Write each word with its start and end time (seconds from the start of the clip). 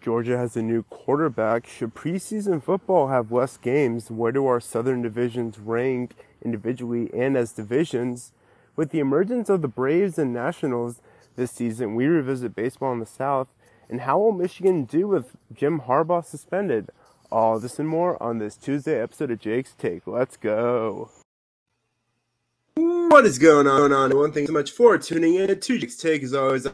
Georgia 0.00 0.38
has 0.38 0.56
a 0.56 0.62
new 0.62 0.82
quarterback. 0.84 1.66
Should 1.66 1.94
preseason 1.94 2.62
football 2.62 3.08
have 3.08 3.30
less 3.30 3.56
games? 3.56 4.10
Where 4.10 4.32
do 4.32 4.46
our 4.46 4.60
Southern 4.60 5.02
divisions 5.02 5.58
rank 5.58 6.14
individually 6.42 7.10
and 7.12 7.36
as 7.36 7.52
divisions? 7.52 8.32
With 8.76 8.90
the 8.90 9.00
emergence 9.00 9.50
of 9.50 9.60
the 9.60 9.68
Braves 9.68 10.18
and 10.18 10.32
Nationals 10.32 11.02
this 11.36 11.50
season, 11.52 11.94
we 11.94 12.06
revisit 12.06 12.56
baseball 12.56 12.92
in 12.92 13.00
the 13.00 13.06
South. 13.06 13.48
And 13.90 14.02
how 14.02 14.18
will 14.18 14.32
Michigan 14.32 14.84
do 14.84 15.06
with 15.08 15.36
Jim 15.52 15.80
Harbaugh 15.80 16.24
suspended? 16.24 16.90
All 17.30 17.60
this 17.60 17.78
and 17.78 17.88
more 17.88 18.20
on 18.22 18.38
this 18.38 18.56
Tuesday 18.56 19.00
episode 19.00 19.30
of 19.30 19.38
Jake's 19.38 19.74
Take. 19.78 20.06
Let's 20.06 20.36
go. 20.36 21.10
What 22.74 23.26
is 23.26 23.38
going 23.38 23.66
on? 23.66 24.16
One 24.16 24.32
thing 24.32 24.46
so 24.46 24.52
much 24.52 24.70
for 24.70 24.96
tuning 24.96 25.34
in 25.34 25.60
to 25.60 25.78
Jake's 25.78 25.96
Take. 25.96 26.22
As 26.22 26.32
always, 26.32 26.66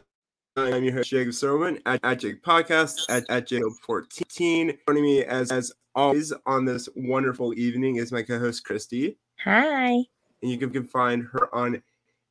I'm 0.58 0.84
your 0.84 0.94
host, 0.94 1.10
Jacob 1.10 1.34
Serwin 1.34 1.82
at, 1.84 2.00
at 2.02 2.20
Jake 2.20 2.42
Podcast 2.42 3.00
at, 3.10 3.24
at 3.28 3.46
Jacob14. 3.46 4.78
Joining 4.88 5.02
me 5.02 5.22
as, 5.22 5.52
as 5.52 5.70
always 5.94 6.32
on 6.46 6.64
this 6.64 6.88
wonderful 6.96 7.52
evening 7.58 7.96
is 7.96 8.10
my 8.10 8.22
co 8.22 8.38
host, 8.38 8.64
Christy. 8.64 9.18
Hi. 9.44 9.90
And 9.90 10.50
you 10.50 10.56
can, 10.56 10.70
can 10.70 10.84
find 10.84 11.24
her 11.24 11.54
on 11.54 11.82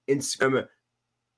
Instagram, 0.10 0.68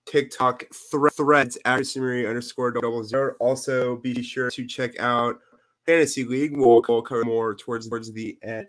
TikTok, 0.06 0.64
thre- 0.74 1.10
threads 1.10 1.58
at 1.66 1.84
Marie 1.98 2.26
underscore 2.26 2.72
double 2.72 3.04
zero. 3.04 3.36
Also, 3.42 3.98
be 3.98 4.24
sure 4.24 4.50
to 4.52 4.66
check 4.66 4.98
out 4.98 5.40
Fantasy 5.86 6.24
League. 6.24 6.56
We'll, 6.56 6.82
we'll 6.88 7.02
cover 7.02 7.26
more 7.26 7.54
towards, 7.54 7.90
towards 7.90 8.14
the 8.14 8.38
end. 8.44 8.68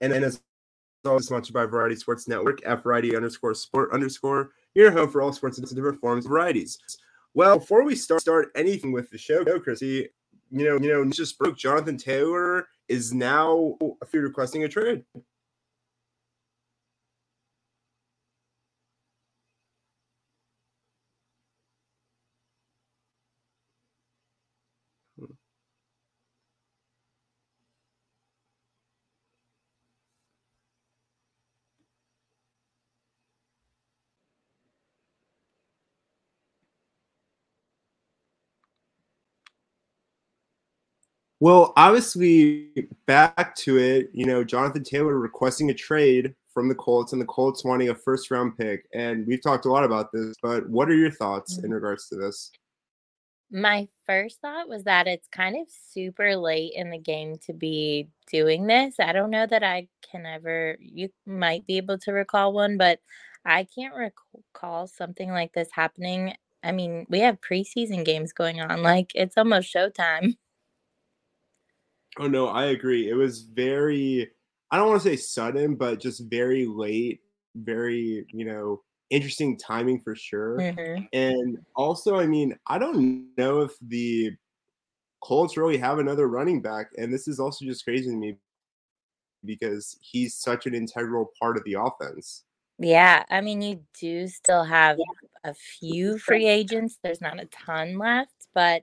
And 0.00 0.12
then 0.12 0.24
as 0.24 0.40
always 1.04 1.26
sponsored 1.26 1.54
by 1.54 1.66
Variety 1.66 1.94
Sports 1.94 2.26
Network, 2.26 2.58
F 2.64 2.82
Variety 2.82 3.14
underscore 3.14 3.54
sport 3.54 3.92
underscore 3.92 4.50
your 4.74 4.90
home 4.90 5.08
for 5.08 5.22
all 5.22 5.32
sports 5.32 5.58
and 5.58 5.68
different 5.68 6.00
forms 6.00 6.24
of 6.24 6.30
varieties. 6.30 6.78
Well, 7.38 7.60
before 7.60 7.84
we 7.84 7.94
start 7.94 8.20
start 8.20 8.50
anything 8.56 8.90
with 8.90 9.10
the 9.10 9.16
show, 9.16 9.44
Chrissy, 9.60 10.08
you 10.50 10.64
know, 10.64 10.76
you 10.76 10.92
know, 10.92 11.08
just 11.08 11.38
broke 11.38 11.56
Jonathan 11.56 11.96
Taylor 11.96 12.66
is 12.88 13.14
now 13.14 13.78
requesting 14.18 14.64
a 14.64 14.68
trade. 14.68 15.04
Well, 41.40 41.72
obviously, 41.76 42.88
back 43.06 43.54
to 43.56 43.78
it, 43.78 44.10
you 44.12 44.26
know, 44.26 44.42
Jonathan 44.42 44.82
Taylor 44.82 45.18
requesting 45.18 45.70
a 45.70 45.74
trade 45.74 46.34
from 46.52 46.68
the 46.68 46.74
Colts 46.74 47.12
and 47.12 47.22
the 47.22 47.26
Colts 47.26 47.64
wanting 47.64 47.90
a 47.90 47.94
first 47.94 48.32
round 48.32 48.58
pick. 48.58 48.88
And 48.92 49.24
we've 49.26 49.42
talked 49.42 49.64
a 49.64 49.70
lot 49.70 49.84
about 49.84 50.10
this, 50.12 50.34
but 50.42 50.68
what 50.68 50.88
are 50.88 50.96
your 50.96 51.12
thoughts 51.12 51.58
in 51.58 51.64
mm-hmm. 51.64 51.74
regards 51.74 52.08
to 52.08 52.16
this? 52.16 52.50
My 53.52 53.86
first 54.04 54.40
thought 54.40 54.68
was 54.68 54.82
that 54.84 55.06
it's 55.06 55.28
kind 55.28 55.56
of 55.56 55.68
super 55.70 56.36
late 56.36 56.72
in 56.74 56.90
the 56.90 56.98
game 56.98 57.36
to 57.46 57.52
be 57.52 58.08
doing 58.30 58.66
this. 58.66 58.96
I 58.98 59.12
don't 59.12 59.30
know 59.30 59.46
that 59.46 59.62
I 59.62 59.86
can 60.10 60.26
ever, 60.26 60.76
you 60.80 61.08
might 61.24 61.64
be 61.66 61.76
able 61.76 61.98
to 61.98 62.12
recall 62.12 62.52
one, 62.52 62.76
but 62.76 62.98
I 63.44 63.66
can't 63.72 63.94
recall 63.94 64.88
something 64.88 65.30
like 65.30 65.52
this 65.52 65.68
happening. 65.72 66.34
I 66.64 66.72
mean, 66.72 67.06
we 67.08 67.20
have 67.20 67.40
preseason 67.40 68.04
games 68.04 68.32
going 68.32 68.60
on. 68.60 68.82
Like, 68.82 69.12
it's 69.14 69.38
almost 69.38 69.72
showtime. 69.72 70.36
Oh 72.18 72.26
no, 72.26 72.48
I 72.48 72.66
agree. 72.66 73.08
It 73.08 73.14
was 73.14 73.42
very 73.42 74.30
I 74.70 74.76
don't 74.76 74.88
want 74.88 75.02
to 75.02 75.08
say 75.08 75.16
sudden, 75.16 75.76
but 75.76 76.00
just 76.00 76.28
very 76.28 76.66
late, 76.66 77.20
very, 77.54 78.26
you 78.30 78.44
know, 78.44 78.82
interesting 79.10 79.56
timing 79.56 80.00
for 80.00 80.14
sure. 80.14 80.58
Mm-hmm. 80.58 81.04
And 81.12 81.58
also, 81.74 82.18
I 82.18 82.26
mean, 82.26 82.54
I 82.66 82.78
don't 82.78 83.28
know 83.38 83.62
if 83.62 83.72
the 83.80 84.32
Colts 85.22 85.56
really 85.56 85.78
have 85.78 85.98
another 85.98 86.28
running 86.28 86.60
back. 86.60 86.90
And 86.98 87.12
this 87.12 87.28
is 87.28 87.40
also 87.40 87.64
just 87.64 87.84
crazy 87.84 88.06
to 88.06 88.16
me 88.16 88.36
because 89.44 89.96
he's 90.00 90.34
such 90.34 90.66
an 90.66 90.74
integral 90.74 91.32
part 91.40 91.56
of 91.56 91.64
the 91.64 91.74
offense. 91.74 92.44
Yeah, 92.78 93.24
I 93.30 93.40
mean, 93.40 93.62
you 93.62 93.80
do 93.98 94.28
still 94.28 94.64
have 94.64 94.98
a 95.44 95.54
few 95.54 96.18
free 96.18 96.46
agents. 96.46 96.98
There's 97.02 97.20
not 97.20 97.40
a 97.40 97.46
ton 97.46 97.98
left, 97.98 98.48
but 98.54 98.82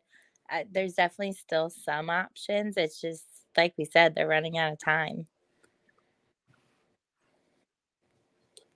uh, 0.52 0.64
there's 0.72 0.94
definitely 0.94 1.34
still 1.34 1.70
some 1.70 2.10
options. 2.10 2.78
It's 2.78 3.00
just 3.00 3.24
like 3.58 3.74
we 3.78 3.86
said, 3.86 4.16
they're 4.16 4.28
running 4.28 4.58
out 4.58 4.74
of 4.74 4.80
time. 4.80 5.28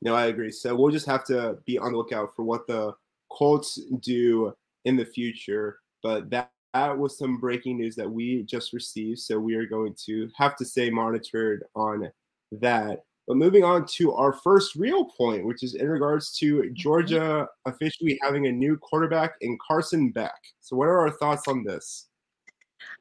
No, 0.01 0.15
I 0.15 0.27
agree. 0.27 0.51
So 0.51 0.75
we'll 0.75 0.91
just 0.91 1.05
have 1.07 1.25
to 1.25 1.57
be 1.65 1.77
on 1.77 1.91
the 1.91 1.97
lookout 1.97 2.35
for 2.35 2.43
what 2.43 2.67
the 2.67 2.93
Colts 3.29 3.79
do 3.99 4.53
in 4.85 4.95
the 4.95 5.05
future. 5.05 5.79
But 6.01 6.29
that, 6.29 6.51
that 6.73 6.97
was 6.97 7.17
some 7.17 7.37
breaking 7.37 7.77
news 7.77 7.95
that 7.95 8.09
we 8.09 8.43
just 8.43 8.71
received. 8.71 9.19
So 9.19 9.37
we 9.37 9.55
are 9.55 9.65
going 9.65 9.95
to 10.05 10.29
have 10.37 10.55
to 10.57 10.65
stay 10.65 10.89
monitored 10.89 11.65
on 11.75 12.09
that. 12.53 13.03
But 13.29 13.37
moving 13.37 13.63
on 13.63 13.85
to 13.85 14.11
our 14.13 14.33
first 14.33 14.73
real 14.73 15.05
point, 15.05 15.45
which 15.45 15.61
is 15.61 15.75
in 15.75 15.87
regards 15.87 16.35
to 16.39 16.55
mm-hmm. 16.55 16.73
Georgia 16.73 17.47
officially 17.67 18.17
having 18.23 18.47
a 18.47 18.51
new 18.51 18.75
quarterback 18.75 19.35
in 19.41 19.55
Carson 19.65 20.09
Beck. 20.09 20.33
So, 20.61 20.75
what 20.75 20.87
are 20.87 20.99
our 21.01 21.11
thoughts 21.11 21.47
on 21.47 21.63
this? 21.63 22.07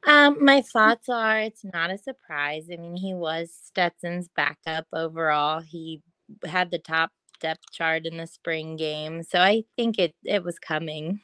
Um, 0.05 0.37
my 0.39 0.61
thoughts 0.61 1.09
are 1.09 1.39
it's 1.39 1.65
not 1.65 1.89
a 1.89 1.97
surprise. 1.97 2.67
I 2.71 2.77
mean, 2.77 2.95
he 2.95 3.15
was 3.15 3.51
Stetson's 3.51 4.29
backup 4.35 4.85
overall. 4.93 5.61
He 5.61 6.03
had 6.45 6.69
the 6.69 6.77
top 6.77 7.09
depth 7.41 7.71
chart 7.71 8.05
in 8.05 8.17
the 8.17 8.27
spring 8.27 8.75
game, 8.75 9.23
so 9.23 9.39
I 9.39 9.63
think 9.75 9.97
it 9.97 10.13
it 10.23 10.43
was 10.43 10.59
coming. 10.59 11.21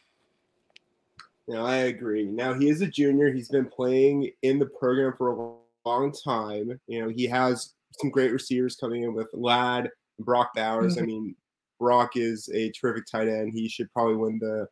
No, 1.48 1.64
I 1.64 1.76
agree. 1.76 2.26
Now 2.26 2.56
he 2.56 2.70
is 2.70 2.82
a 2.82 2.88
junior. 2.88 3.32
He's 3.32 3.50
been 3.50 3.68
playing 3.68 4.32
in 4.42 4.58
the 4.58 4.66
program 4.66 5.14
for 5.16 5.30
a 5.30 5.88
long 5.88 6.12
time. 6.12 6.80
You 6.88 7.04
know, 7.04 7.10
he 7.10 7.28
has 7.28 7.76
some 8.00 8.10
great 8.10 8.32
receivers 8.32 8.76
coming 8.76 9.04
in 9.04 9.14
with 9.14 9.28
Ladd, 9.34 9.90
Brock 10.20 10.52
Bowers. 10.56 10.96
Mm-hmm. 10.96 11.04
I 11.04 11.06
mean, 11.06 11.36
Brock 11.80 12.12
is 12.16 12.50
a 12.54 12.72
terrific 12.72 13.06
tight 13.12 13.28
end. 13.28 13.54
He 13.54 13.68
should 13.68 13.92
probably 13.92 14.16
win 14.16 14.40
the 14.40 14.68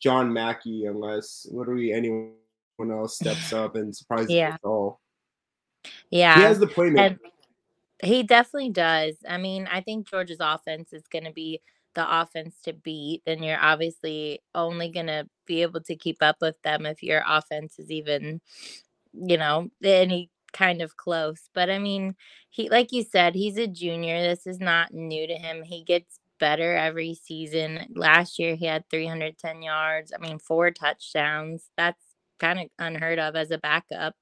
John 0.00 0.32
Mackey 0.32 0.86
unless 0.86 1.46
literally 1.50 1.92
anyone 1.92 2.32
else 2.90 3.16
steps 3.16 3.52
up 3.52 3.76
and 3.76 3.94
surprises 3.94 4.30
yeah. 4.30 4.54
us 4.54 4.60
all. 4.62 5.00
Yeah. 6.10 6.36
He 6.36 6.42
has 6.42 6.58
the 6.58 6.66
playmaker. 6.66 7.18
He 8.02 8.22
definitely 8.22 8.70
does. 8.70 9.16
I 9.28 9.38
mean, 9.38 9.68
I 9.70 9.80
think 9.80 10.08
Georgia's 10.08 10.38
offense 10.40 10.92
is 10.92 11.04
going 11.10 11.24
to 11.24 11.32
be 11.32 11.60
the 11.94 12.20
offense 12.20 12.56
to 12.64 12.72
beat, 12.72 13.22
and 13.26 13.44
you're 13.44 13.60
obviously 13.60 14.40
only 14.54 14.90
going 14.90 15.06
to 15.06 15.28
be 15.46 15.62
able 15.62 15.80
to 15.82 15.96
keep 15.96 16.22
up 16.22 16.36
with 16.40 16.60
them 16.62 16.86
if 16.86 17.02
your 17.02 17.22
offense 17.26 17.78
is 17.78 17.90
even, 17.90 18.40
you 19.12 19.38
know, 19.38 19.70
any 19.82 20.28
kind 20.54 20.80
of 20.80 20.96
close. 20.96 21.50
But 21.52 21.68
I 21.68 21.78
mean, 21.78 22.14
he 22.48 22.70
like 22.70 22.92
you 22.92 23.02
said, 23.02 23.34
he's 23.34 23.58
a 23.58 23.66
junior. 23.66 24.22
This 24.22 24.46
is 24.46 24.60
not 24.60 24.94
new 24.94 25.26
to 25.26 25.34
him. 25.34 25.62
He 25.62 25.82
gets 25.82 26.18
better 26.38 26.74
every 26.74 27.14
season. 27.14 27.86
Last 27.94 28.38
year 28.38 28.54
he 28.54 28.64
had 28.64 28.88
310 28.88 29.60
yards. 29.62 30.12
I 30.14 30.18
mean, 30.18 30.38
four 30.38 30.70
touchdowns. 30.70 31.68
That's 31.76 32.02
kind 32.38 32.60
of 32.60 32.66
unheard 32.78 33.18
of 33.18 33.36
as 33.36 33.50
a 33.50 33.58
backup. 33.58 34.14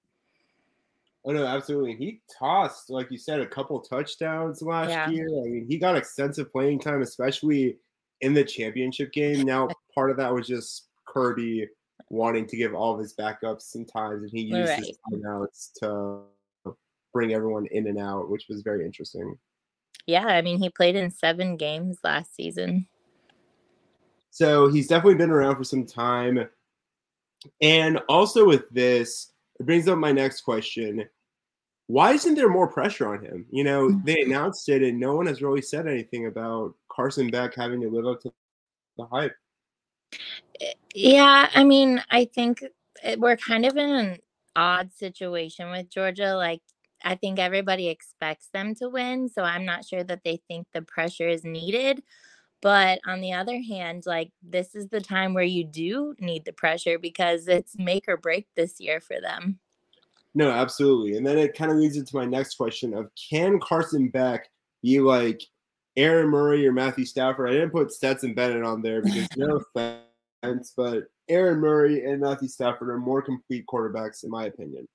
Oh 1.25 1.31
no, 1.31 1.47
absolutely. 1.47 1.95
He 1.95 2.21
tossed, 2.37 2.91
like 2.91 3.11
you 3.11 3.19
said, 3.19 3.41
a 3.41 3.47
couple 3.47 3.79
touchdowns 3.81 4.61
last 4.61 4.91
yeah. 4.91 5.09
year. 5.09 5.29
I 5.29 5.49
mean, 5.49 5.67
he 5.69 5.79
got 5.79 5.97
extensive 5.97 6.51
playing 6.51 6.81
time, 6.81 7.01
especially 7.01 7.77
in 8.23 8.35
the 8.35 8.43
championship 8.43 9.13
game. 9.13 9.45
Now, 9.47 9.69
part 9.95 10.11
of 10.11 10.17
that 10.17 10.35
was 10.35 10.49
just 10.49 10.89
Kirby 11.07 11.69
wanting 12.11 12.47
to 12.47 12.57
give 12.57 12.75
all 12.75 12.95
of 12.95 13.01
his 13.01 13.15
backups 13.15 13.63
some 13.63 13.85
times, 13.85 14.23
and 14.23 14.31
he 14.31 14.43
used 14.43 14.71
right. 14.71 14.79
his 14.79 14.99
timeouts 15.13 15.73
to 15.81 16.23
bring 17.13 17.35
everyone 17.35 17.67
in 17.71 17.87
and 17.87 17.99
out, 17.99 18.31
which 18.31 18.47
was 18.49 18.63
very 18.63 18.85
interesting. 18.85 19.39
Yeah, 20.07 20.27
I 20.27 20.43
mean, 20.43 20.59
he 20.59 20.71
played 20.71 20.97
in 20.97 21.11
seven 21.11 21.57
games 21.57 21.99
last 22.03 22.35
season. 22.35 22.87
So 24.31 24.69
he's 24.69 24.89
definitely 24.89 25.17
been 25.17 25.31
around 25.31 25.57
for 25.57 25.65
some 25.65 25.87
time. 25.87 26.49
And 27.61 27.99
also 28.09 28.47
with 28.47 28.69
this, 28.71 29.33
it 29.61 29.67
brings 29.67 29.87
up 29.89 29.99
my 29.99 30.13
next 30.13 30.41
question. 30.41 31.05
Why 31.87 32.13
isn't 32.13 32.35
there 32.35 32.49
more 32.49 32.67
pressure 32.67 33.13
on 33.13 33.23
him? 33.23 33.45
You 33.51 33.65
know, 33.65 33.89
mm. 33.89 34.05
they 34.05 34.23
announced 34.23 34.69
it 34.69 34.83
and 34.83 34.99
no 34.99 35.15
one 35.15 35.27
has 35.27 35.43
really 35.43 35.61
said 35.61 35.87
anything 35.87 36.27
about 36.27 36.75
Carson 36.91 37.31
Beck 37.31 37.55
having 37.55 37.81
to 37.83 37.91
live 37.91 38.07
up 38.07 38.23
to 38.23 38.33
the 38.97 39.05
hype. 39.07 39.37
Yeah, 40.95 41.49
I 41.55 41.65
mean, 41.65 42.03
I 42.11 42.27
think 42.27 42.65
eh, 43.03 43.17
we're 43.19 43.37
kind 43.37 43.65
of 43.65 43.77
in 43.77 43.91
an 43.91 44.19
odd 44.55 44.93
situation 44.93 45.71
with 45.71 45.91
Georgia. 45.91 46.35
Like, 46.37 46.61
I 47.05 47.15
think 47.15 47.39
everybody 47.39 47.89
expects 47.89 48.49
them 48.53 48.75
to 48.77 48.89
win. 48.89 49.29
So 49.29 49.43
I'm 49.43 49.65
not 49.65 49.85
sure 49.85 50.05
that 50.05 50.23
they 50.25 50.41
think 50.49 50.67
the 50.73 50.83
pressure 50.83 51.29
is 51.29 51.45
needed. 51.45 52.03
But 52.61 53.01
on 53.07 53.21
the 53.21 53.33
other 53.33 53.61
hand, 53.61 54.05
like 54.07 54.31
this 54.41 54.77
is 54.77 54.89
the 54.89 55.01
time 55.01 55.35
where 55.35 55.43
you 55.43 55.65
do 55.65 56.15
need 56.21 56.45
the 56.45 56.53
pressure 56.53 56.97
because 56.97 57.49
it's 57.49 57.77
make 57.77 58.05
or 58.07 58.17
break 58.17 58.47
this 58.55 58.79
year 58.79 59.01
for 59.01 59.21
them. 59.21 59.59
No, 60.35 60.51
absolutely. 60.51 61.17
And 61.17 61.27
then 61.27 61.39
it 61.39 61.57
kind 61.57 61.73
of 61.73 61.77
leads 61.77 61.97
into 61.97 62.17
my 62.17 62.25
next 62.25 62.55
question 62.55 62.95
of 62.95 63.11
can 63.31 63.59
Carson 63.59 64.09
Beck 64.09 64.49
be 64.81 65.01
like 65.01 65.43
Aaron 65.97 66.29
Murray 66.29 66.67
or 66.67 66.73
Matthew 66.73 67.05
Stafford? 67.05 67.51
I 67.51 67.53
didn't 67.53 67.71
put 67.71 67.93
Stetson 67.93 68.35
Bennett 68.35 68.65
on 68.65 68.83
there 68.83 69.03
because 69.03 69.29
no 69.37 69.61
offense, 69.77 70.73
but 70.77 71.05
Aaron 71.29 71.61
Murray 71.61 72.05
and 72.05 72.21
Matthew 72.21 72.49
Stafford 72.49 72.91
are 72.91 72.99
more 72.99 73.23
complete 73.23 73.65
quarterbacks 73.67 74.25
in 74.25 74.31
my 74.31 74.47
opinion. 74.47 74.89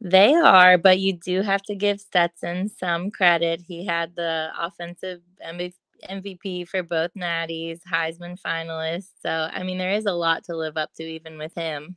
They 0.00 0.34
are, 0.34 0.76
but 0.76 0.98
you 0.98 1.14
do 1.14 1.42
have 1.42 1.62
to 1.62 1.74
give 1.74 2.00
Stetson 2.00 2.68
some 2.68 3.10
credit. 3.10 3.62
He 3.66 3.86
had 3.86 4.14
the 4.16 4.50
offensive 4.58 5.20
MVP 5.42 6.68
for 6.68 6.82
both 6.82 7.10
Natties, 7.14 7.80
Heisman 7.90 8.38
finalist. 8.40 9.08
So, 9.22 9.48
I 9.52 9.62
mean, 9.62 9.78
there 9.78 9.92
is 9.92 10.06
a 10.06 10.12
lot 10.12 10.44
to 10.44 10.56
live 10.56 10.76
up 10.76 10.92
to 10.96 11.04
even 11.04 11.38
with 11.38 11.54
him. 11.54 11.96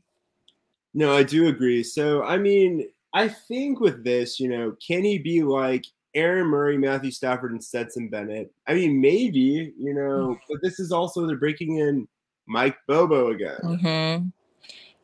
No, 0.94 1.16
I 1.16 1.24
do 1.24 1.48
agree. 1.48 1.84
So, 1.84 2.24
I 2.24 2.38
mean, 2.38 2.88
I 3.14 3.28
think 3.28 3.80
with 3.80 4.04
this, 4.04 4.40
you 4.40 4.50
know, 4.50 4.76
can 4.86 5.04
he 5.04 5.18
be 5.18 5.44
like 5.44 5.86
Aaron 6.18 6.48
Murray, 6.48 6.78
Matthew 6.78 7.12
Stafford, 7.12 7.52
and 7.52 7.64
Stetson 7.64 8.10
Bennett? 8.10 8.52
I 8.68 8.74
mean, 8.74 9.00
maybe, 9.00 9.74
you 9.78 9.94
know, 9.94 10.38
but 10.50 10.58
this 10.62 10.80
is 10.80 10.92
also 10.92 11.28
they're 11.28 11.38
breaking 11.38 11.78
in 11.78 12.08
Mike 12.48 12.78
Bobo 12.88 13.30
again. 13.30 13.60
Mm-hmm. 13.64 14.30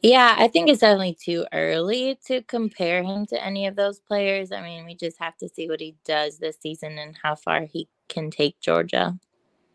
Yeah, 0.01 0.35
I 0.37 0.49
think 0.49 0.67
it's 0.67 0.81
definitely 0.81 1.17
too 1.23 1.45
early 1.53 2.19
to 2.27 2.41
compare 2.41 3.03
him 3.03 3.25
to 3.27 3.41
any 3.41 3.67
of 3.67 3.77
those 3.77 3.99
players. 3.99 4.51
I 4.51 4.61
mean, 4.61 4.85
we 4.85 4.95
just 4.95 5.17
have 5.19 5.37
to 5.37 5.47
see 5.47 5.69
what 5.69 5.79
he 5.79 5.95
does 6.03 6.39
this 6.39 6.57
season 6.61 6.97
and 6.97 7.15
how 7.23 7.35
far 7.35 7.61
he 7.61 7.87
can 8.09 8.29
take 8.29 8.59
Georgia. 8.59 9.17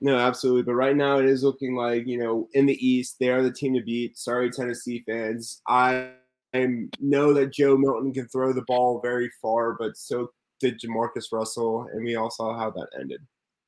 No, 0.01 0.19
absolutely. 0.19 0.65
But 0.65 0.75
right 0.75 0.95
now, 0.95 1.19
it 1.19 1.25
is 1.25 1.43
looking 1.43 1.75
like 1.75 2.07
you 2.07 2.19
know 2.19 2.49
in 2.53 2.67
the 2.67 2.87
East 2.87 3.17
they 3.19 3.31
are 3.31 3.43
the 3.43 3.51
team 3.51 3.75
to 3.75 3.83
beat. 3.83 4.19
Sorry, 4.19 4.51
Tennessee 4.51 5.03
fans. 5.07 5.63
I, 5.67 6.11
I 6.55 6.67
know 7.01 7.33
that 7.33 7.53
Joe 7.53 7.77
Milton 7.77 8.13
can 8.13 8.29
throw 8.29 8.53
the 8.53 8.65
ball 8.67 9.01
very 9.01 9.31
far, 9.41 9.77
but 9.79 9.97
so 9.97 10.31
did 10.61 10.81
Jamarcus 10.81 11.33
Russell, 11.33 11.89
and 11.93 12.05
we 12.05 12.17
all 12.17 12.31
saw 12.31 12.57
how 12.57 12.71
that 12.71 12.89
ended. 12.99 13.21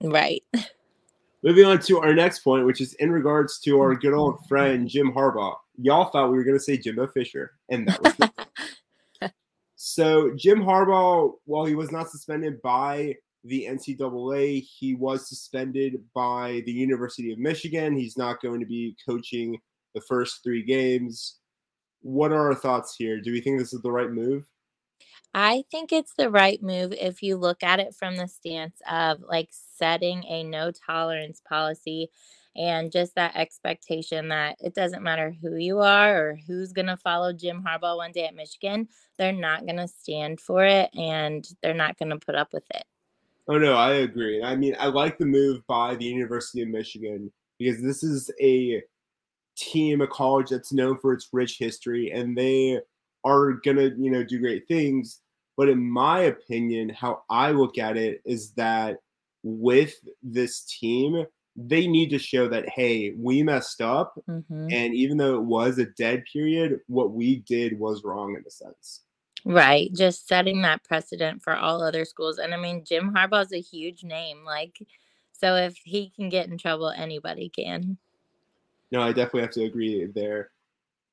Right. 0.03 0.43
Moving 1.43 1.65
on 1.65 1.79
to 1.81 2.01
our 2.01 2.13
next 2.13 2.41
point, 2.41 2.67
which 2.67 2.81
is 2.83 2.93
in 2.95 3.11
regards 3.11 3.59
to 3.61 3.81
our 3.81 3.95
good 3.95 4.13
old 4.13 4.47
friend 4.47 4.89
Jim 4.89 5.11
Harbaugh. 5.13 5.57
Y'all 5.79 6.11
thought 6.11 6.31
we 6.31 6.37
were 6.37 6.45
going 6.45 6.59
to 6.59 6.63
say 6.63 6.77
Jimbo 6.77 7.07
Fisher, 7.09 7.53
and 7.71 7.89
that 7.89 8.03
was 8.03 8.15
the 8.17 9.33
so 9.77 10.35
Jim 10.37 10.61
Harbaugh. 10.61 11.33
While 11.47 11.65
he 11.65 11.75
was 11.75 11.91
not 11.91 12.11
suspended 12.11 12.61
by 12.61 13.15
the 13.45 13.67
NCAA, 13.71 14.63
he 14.63 14.95
was 14.95 15.29
suspended 15.31 16.03
by 16.15 16.63
the 16.67 16.73
University 16.73 17.33
of 17.33 17.39
Michigan. 17.39 17.97
He's 17.97 18.19
not 18.19 18.43
going 18.43 18.61
to 18.61 18.67
be 18.67 18.95
coaching 19.09 19.59
the 19.95 20.03
first 20.03 20.43
three 20.43 20.63
games. 20.63 21.37
What 22.03 22.33
are 22.33 22.49
our 22.49 22.55
thoughts 22.55 22.97
here? 22.97 23.19
Do 23.19 23.33
we 23.33 23.41
think 23.41 23.59
this 23.59 23.73
is 23.73 23.81
the 23.81 23.91
right 23.91 24.11
move? 24.11 24.47
I 25.32 25.65
think 25.71 25.93
it's 25.93 26.15
the 26.15 26.31
right 26.31 26.61
move 26.62 26.93
if 26.93 27.23
you 27.23 27.37
look 27.37 27.62
at 27.62 27.81
it 27.81 27.94
from 27.94 28.17
the 28.17 28.27
stance 28.27 28.81
of 28.91 29.21
like 29.21 29.49
setting 29.50 30.25
a 30.25 30.43
no 30.43 30.73
tolerance 30.73 31.41
policy 31.49 32.11
and 32.56 32.91
just 32.91 33.15
that 33.15 33.37
expectation 33.37 34.29
that 34.29 34.56
it 34.59 34.75
doesn't 34.75 35.05
matter 35.05 35.35
who 35.41 35.55
you 35.55 35.79
are 35.79 36.31
or 36.31 36.38
who's 36.47 36.73
going 36.73 36.87
to 36.87 36.97
follow 36.97 37.32
Jim 37.32 37.62
Harbaugh 37.65 37.97
one 37.97 38.11
day 38.11 38.27
at 38.27 38.35
Michigan, 38.35 38.88
they're 39.19 39.32
not 39.32 39.67
going 39.67 39.77
to 39.77 39.87
stand 39.87 40.41
for 40.41 40.65
it 40.65 40.91
and 40.94 41.47
they're 41.62 41.75
not 41.75 41.97
going 41.97 42.11
to 42.11 42.19
put 42.19 42.35
up 42.35 42.53
with 42.53 42.65
it. 42.75 42.85
Oh, 43.47 43.59
no, 43.59 43.75
I 43.75 43.94
agree. 43.94 44.43
I 44.43 44.56
mean, 44.56 44.76
I 44.79 44.87
like 44.87 45.17
the 45.17 45.26
move 45.26 45.65
by 45.69 45.94
the 45.94 46.05
University 46.05 46.62
of 46.62 46.69
Michigan 46.69 47.33
because 47.59 47.81
this 47.83 48.03
is 48.03 48.31
a 48.41 48.83
team, 49.56 50.00
a 50.00 50.06
college 50.06 50.50
that's 50.50 50.73
known 50.73 50.99
for 50.99 51.12
its 51.12 51.29
rich 51.33 51.59
history, 51.59 52.11
and 52.11 52.37
they 52.37 52.81
are 53.25 53.53
gonna 53.65 53.91
you 53.99 54.11
know 54.11 54.25
do 54.25 54.39
great 54.39 54.67
things. 54.69 55.21
But 55.57 55.69
in 55.69 55.91
my 55.91 56.21
opinion 56.21 56.89
how 56.89 57.23
i 57.29 57.51
look 57.51 57.77
at 57.77 57.97
it 57.97 58.23
is 58.25 58.53
that 58.53 58.99
with 59.43 59.95
this 60.23 60.63
team 60.63 61.27
they 61.57 61.87
need 61.87 62.09
to 62.11 62.19
show 62.19 62.49
that 62.49 62.69
hey 62.69 63.11
we 63.11 63.43
messed 63.43 63.83
up. 63.83 64.15
Mm-hmm. 64.29 64.69
and 64.71 64.95
even 64.95 65.17
though 65.17 65.35
it 65.35 65.43
was 65.43 65.79
a 65.79 65.87
dead 65.87 66.25
period 66.33 66.81
what 66.87 67.13
we 67.13 67.41
did 67.41 67.79
was 67.79 68.05
wrong 68.05 68.37
in 68.37 68.45
a 68.47 68.51
sense. 68.51 69.03
Right. 69.45 69.91
Just 69.95 70.29
setting 70.29 70.61
that 70.63 70.85
precedent 70.85 71.43
for 71.43 71.57
all 71.57 71.83
other 71.83 72.05
schools. 72.05 72.39
And 72.39 72.55
i 72.55 72.57
mean 72.57 72.85
jim 72.85 73.13
harbaugh's 73.15 73.53
a 73.53 73.61
huge 73.61 74.05
name. 74.05 74.45
Like 74.45 74.79
so 75.33 75.57
if 75.57 75.77
he 75.85 76.11
can 76.11 76.29
get 76.29 76.49
in 76.49 76.57
trouble 76.57 76.89
anybody 76.91 77.51
can. 77.51 77.99
No 78.91 79.03
i 79.03 79.09
definitely 79.09 79.43
have 79.43 79.51
to 79.53 79.65
agree 79.65 80.07
there 80.07 80.51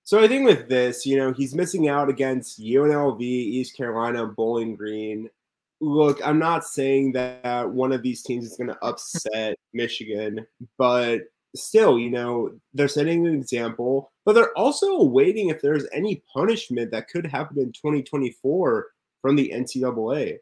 so 0.07 0.23
I 0.23 0.29
think 0.29 0.45
with 0.45 0.69
this, 0.69 1.05
you 1.05 1.17
know, 1.17 1.33
he's 1.33 1.53
missing 1.53 1.89
out 1.89 2.07
against 2.07 2.61
UNLV, 2.61 3.19
East 3.19 3.75
Carolina, 3.75 4.25
Bowling 4.25 4.73
Green. 4.73 5.29
Look, 5.81 6.25
I'm 6.25 6.39
not 6.39 6.63
saying 6.63 7.11
that 7.11 7.69
one 7.69 7.91
of 7.91 8.03
these 8.03 8.23
teams 8.23 8.45
is 8.45 8.55
going 8.55 8.69
to 8.73 8.85
upset 8.85 9.57
Michigan, 9.73 10.47
but 10.77 11.23
still, 11.57 11.99
you 11.99 12.09
know, 12.09 12.51
they're 12.73 12.87
setting 12.87 13.27
an 13.27 13.35
example, 13.35 14.13
but 14.23 14.31
they're 14.31 14.57
also 14.57 15.03
waiting 15.03 15.49
if 15.49 15.61
there's 15.61 15.85
any 15.91 16.23
punishment 16.33 16.89
that 16.91 17.09
could 17.09 17.25
happen 17.25 17.59
in 17.59 17.73
2024 17.73 18.87
from 19.21 19.35
the 19.35 19.51
NCAA. 19.53 20.37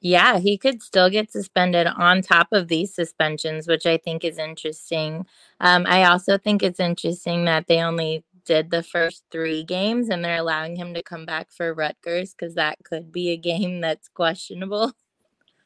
Yeah, 0.00 0.38
he 0.38 0.56
could 0.56 0.80
still 0.80 1.10
get 1.10 1.32
suspended 1.32 1.88
on 1.88 2.22
top 2.22 2.52
of 2.52 2.68
these 2.68 2.94
suspensions, 2.94 3.66
which 3.66 3.84
I 3.84 3.96
think 3.96 4.24
is 4.24 4.38
interesting. 4.38 5.26
Um, 5.60 5.86
I 5.88 6.04
also 6.04 6.38
think 6.38 6.62
it's 6.62 6.78
interesting 6.78 7.46
that 7.46 7.66
they 7.66 7.80
only 7.80 8.22
did 8.48 8.70
the 8.70 8.82
first 8.82 9.24
three 9.30 9.62
games 9.62 10.08
and 10.08 10.24
they're 10.24 10.38
allowing 10.38 10.74
him 10.74 10.94
to 10.94 11.02
come 11.02 11.26
back 11.26 11.48
for 11.52 11.74
Rutgers 11.74 12.34
because 12.34 12.54
that 12.54 12.78
could 12.82 13.12
be 13.12 13.28
a 13.30 13.36
game 13.36 13.82
that's 13.82 14.08
questionable. 14.08 14.92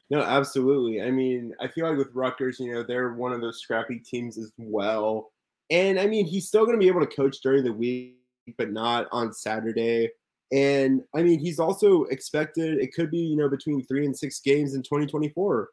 No, 0.09 0.21
absolutely. 0.21 1.01
I 1.01 1.09
mean, 1.09 1.53
I 1.61 1.69
feel 1.69 1.87
like 1.87 1.97
with 1.97 2.13
Rutgers, 2.13 2.59
you 2.59 2.73
know, 2.73 2.83
they're 2.83 3.13
one 3.13 3.31
of 3.31 3.39
those 3.39 3.61
scrappy 3.61 3.99
teams 3.99 4.37
as 4.37 4.51
well. 4.57 5.31
And 5.71 5.97
I 5.97 6.07
mean, 6.07 6.25
he's 6.25 6.47
still 6.47 6.65
going 6.65 6.77
to 6.77 6.83
be 6.83 6.89
able 6.89 6.99
to 6.99 7.15
coach 7.15 7.37
during 7.41 7.63
the 7.63 7.73
week, 7.73 8.17
but 8.57 8.71
not 8.71 9.07
on 9.13 9.33
Saturday. 9.33 10.11
And 10.51 11.01
I 11.15 11.23
mean, 11.23 11.39
he's 11.39 11.57
also 11.57 12.03
expected, 12.03 12.79
it 12.79 12.93
could 12.93 13.09
be, 13.09 13.19
you 13.19 13.37
know, 13.37 13.49
between 13.49 13.83
three 13.85 14.05
and 14.05 14.15
six 14.15 14.41
games 14.41 14.75
in 14.75 14.83
2024. 14.83 15.69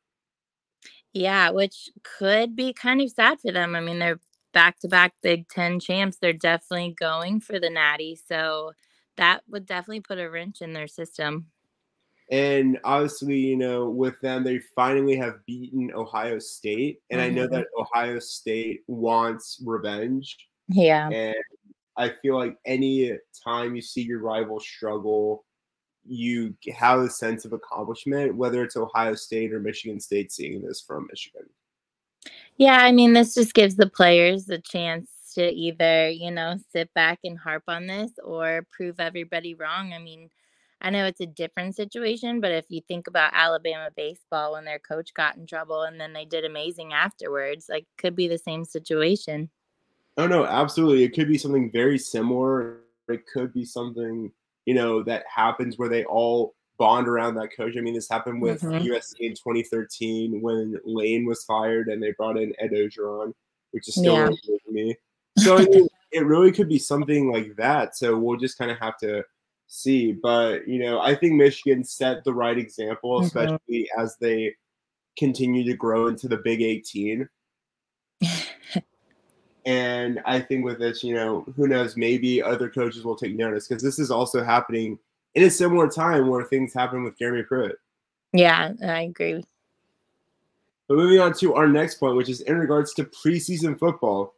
Yeah, 1.13 1.51
which 1.51 1.91
could 2.05 2.55
be 2.55 2.73
kind 2.73 3.01
of 3.01 3.11
sad 3.11 3.41
for 3.41 3.51
them. 3.51 3.75
I 3.75 3.81
mean, 3.81 3.99
they're 3.99 4.21
back 4.53 4.79
to 4.81 4.89
back 4.89 5.15
Big 5.23 5.49
Ten 5.49 5.81
champs, 5.81 6.19
they're 6.19 6.33
definitely 6.33 6.95
going 6.99 7.41
for 7.41 7.59
the 7.59 7.71
Natty. 7.71 8.19
So 8.29 8.73
that 9.17 9.43
would 9.49 9.67
definitely 9.67 10.01
put 10.01 10.19
a 10.19 10.31
wrench 10.31 10.63
in 10.63 10.73
their 10.73 10.89
system. 10.89 11.47
And 12.31 12.79
obviously, 12.85 13.37
you 13.39 13.57
know, 13.57 13.91
with 13.91 14.21
them, 14.21 14.45
they 14.45 14.61
finally 14.77 15.17
have 15.17 15.45
beaten 15.47 15.91
Ohio 15.95 16.39
State. 16.39 17.01
And 17.11 17.21
mm-hmm. 17.21 17.31
I 17.31 17.35
know 17.35 17.47
mm-hmm. 17.47 17.55
that 17.55 17.67
Ohio 17.77 18.19
State 18.21 18.83
wants 18.87 19.61
revenge. 19.65 20.37
Yeah. 20.69 21.09
And 21.11 21.35
I 21.97 22.13
feel 22.23 22.37
like 22.37 22.57
any 22.65 23.13
time 23.45 23.75
you 23.75 23.83
see 23.83 24.03
your 24.03 24.21
rival 24.21 24.61
struggle, 24.61 25.45
you 26.05 26.55
have 26.73 27.01
a 27.01 27.11
sense 27.11 27.45
of 27.45 27.53
accomplishment, 27.53 28.37
whether 28.37 28.63
it's 28.63 28.77
Ohio 28.77 29.15
State 29.15 29.53
or 29.53 29.59
Michigan 29.59 29.99
State 29.99 30.31
seeing 30.33 30.63
this 30.63 30.81
from 30.81 31.09
Michigan. 31.11 31.43
Yeah, 32.57 32.79
I 32.79 32.93
mean, 32.93 33.13
this 33.13 33.35
just 33.35 33.55
gives 33.55 33.77
the 33.77 33.89
players 33.89 34.49
a 34.49 34.59
chance 34.59 35.09
to 35.35 35.43
either, 35.43 36.11
you 36.11 36.31
know, 36.31 36.57
sit 36.73 36.93
back 36.95 37.21
and 37.25 37.39
harp 37.39 37.65
on 37.69 37.87
this 37.87 38.13
or 38.23 38.67
prove 38.71 39.01
everybody 39.01 39.55
wrong. 39.55 39.93
I 39.93 39.99
mean, 39.99 40.29
I 40.83 40.91
know 40.91 41.05
it's 41.07 41.21
a 41.21 41.27
different 41.27 41.77
situation, 41.77 42.41
but 42.41 42.53
if 42.53 42.65
you 42.69 42.81
think 42.87 43.07
about 43.07 43.33
Alabama 43.35 43.91
baseball 43.95 44.53
when 44.53 44.65
their 44.65 44.79
coach 44.79 45.13
got 45.15 45.37
in 45.37 45.47
trouble 45.47 45.83
and 45.83 46.01
then 46.01 46.13
they 46.13 46.25
did 46.25 46.45
amazing 46.45 46.93
afterwards, 46.93 47.67
like 47.69 47.87
could 47.99 48.17
be 48.17 48.29
the 48.29 48.39
same 48.39 48.65
situation. 48.65 49.51
Oh 50.17 50.27
no, 50.27 50.45
absolutely. 50.45 51.05
It 51.05 51.15
could 51.15 51.29
be 51.29 51.39
something 51.39 51.71
very 51.71 51.99
similar. 51.99 52.81
It 53.09 53.27
could 53.27 53.53
be 53.53 53.65
something, 53.65 54.33
you 54.67 54.75
know, 54.75 55.03
that 55.05 55.25
happens 55.35 55.79
where 55.79 55.89
they 55.89 56.05
all 56.05 56.55
bond 56.81 57.07
around 57.07 57.35
that 57.35 57.55
coach. 57.55 57.77
I 57.77 57.83
mean, 57.83 57.93
this 57.93 58.09
happened 58.09 58.41
with 58.41 58.63
mm-hmm. 58.63 58.87
USC 58.87 59.21
in 59.21 59.33
2013 59.33 60.41
when 60.41 60.81
Lane 60.85 61.27
was 61.27 61.45
fired 61.45 61.89
and 61.89 62.03
they 62.03 62.13
brought 62.13 62.39
in 62.39 62.55
Ed 62.59 62.71
Orgeron, 62.71 63.35
which 63.73 63.87
is 63.87 63.95
still 63.95 64.15
yeah. 64.17 64.57
me. 64.69 64.97
So 65.37 65.59
I 65.59 65.67
mean, 65.67 65.87
it 66.11 66.25
really 66.25 66.51
could 66.51 66.71
be 66.71 66.79
something 66.79 67.31
like 67.31 67.55
that. 67.57 67.97
So 67.99 68.19
we'll 68.19 68.39
just 68.39 68.57
kind 68.57 68.71
of 68.71 68.79
have 68.79 68.97
to 69.01 69.23
see. 69.69 70.13
But 70.13 70.67
you 70.67 70.79
know, 70.79 71.01
I 71.01 71.15
think 71.15 71.35
Michigan 71.35 71.85
set 71.85 72.25
the 72.25 72.33
right 72.33 72.57
example, 72.57 73.19
mm-hmm. 73.19 73.27
especially 73.27 73.59
mm-hmm. 73.71 74.01
as 74.01 74.17
they 74.19 74.55
continue 75.19 75.65
to 75.65 75.77
grow 75.77 76.07
into 76.07 76.29
the 76.29 76.39
Big 76.39 76.63
18. 76.63 77.29
and 79.67 80.23
I 80.25 80.41
think 80.41 80.65
with 80.65 80.79
this, 80.79 81.05
you 81.05 81.15
know, 81.15 81.45
who 81.57 81.69
knows? 81.69 81.99
Maybe 81.99 82.43
other 82.43 82.71
coaches 82.71 83.05
will 83.05 83.17
take 83.17 83.37
notice 83.37 83.69
because 83.69 83.83
this 83.83 83.99
is 83.99 84.11
also 84.11 84.43
happening 84.43 84.99
in 85.35 85.45
a 85.45 85.51
similar 85.51 85.89
time 85.89 86.29
where 86.29 86.45
things 86.45 86.75
happen 86.75 87.05
with 87.05 87.19
Jeremy 87.19 87.43
Pruitt. 87.43 87.79
Yeah, 88.33 88.73
I 88.83 89.03
agree. 89.03 89.45
But 90.89 90.97
moving 90.97 91.21
on 91.21 91.35
to 91.35 91.55
our 91.55 91.69
next 91.69 91.97
point, 91.97 92.17
which 92.17 92.29
is 92.29 92.41
in 92.41 92.59
regards 92.59 92.95
to 92.95 93.05
preseason 93.05 93.79
football. 93.79 94.35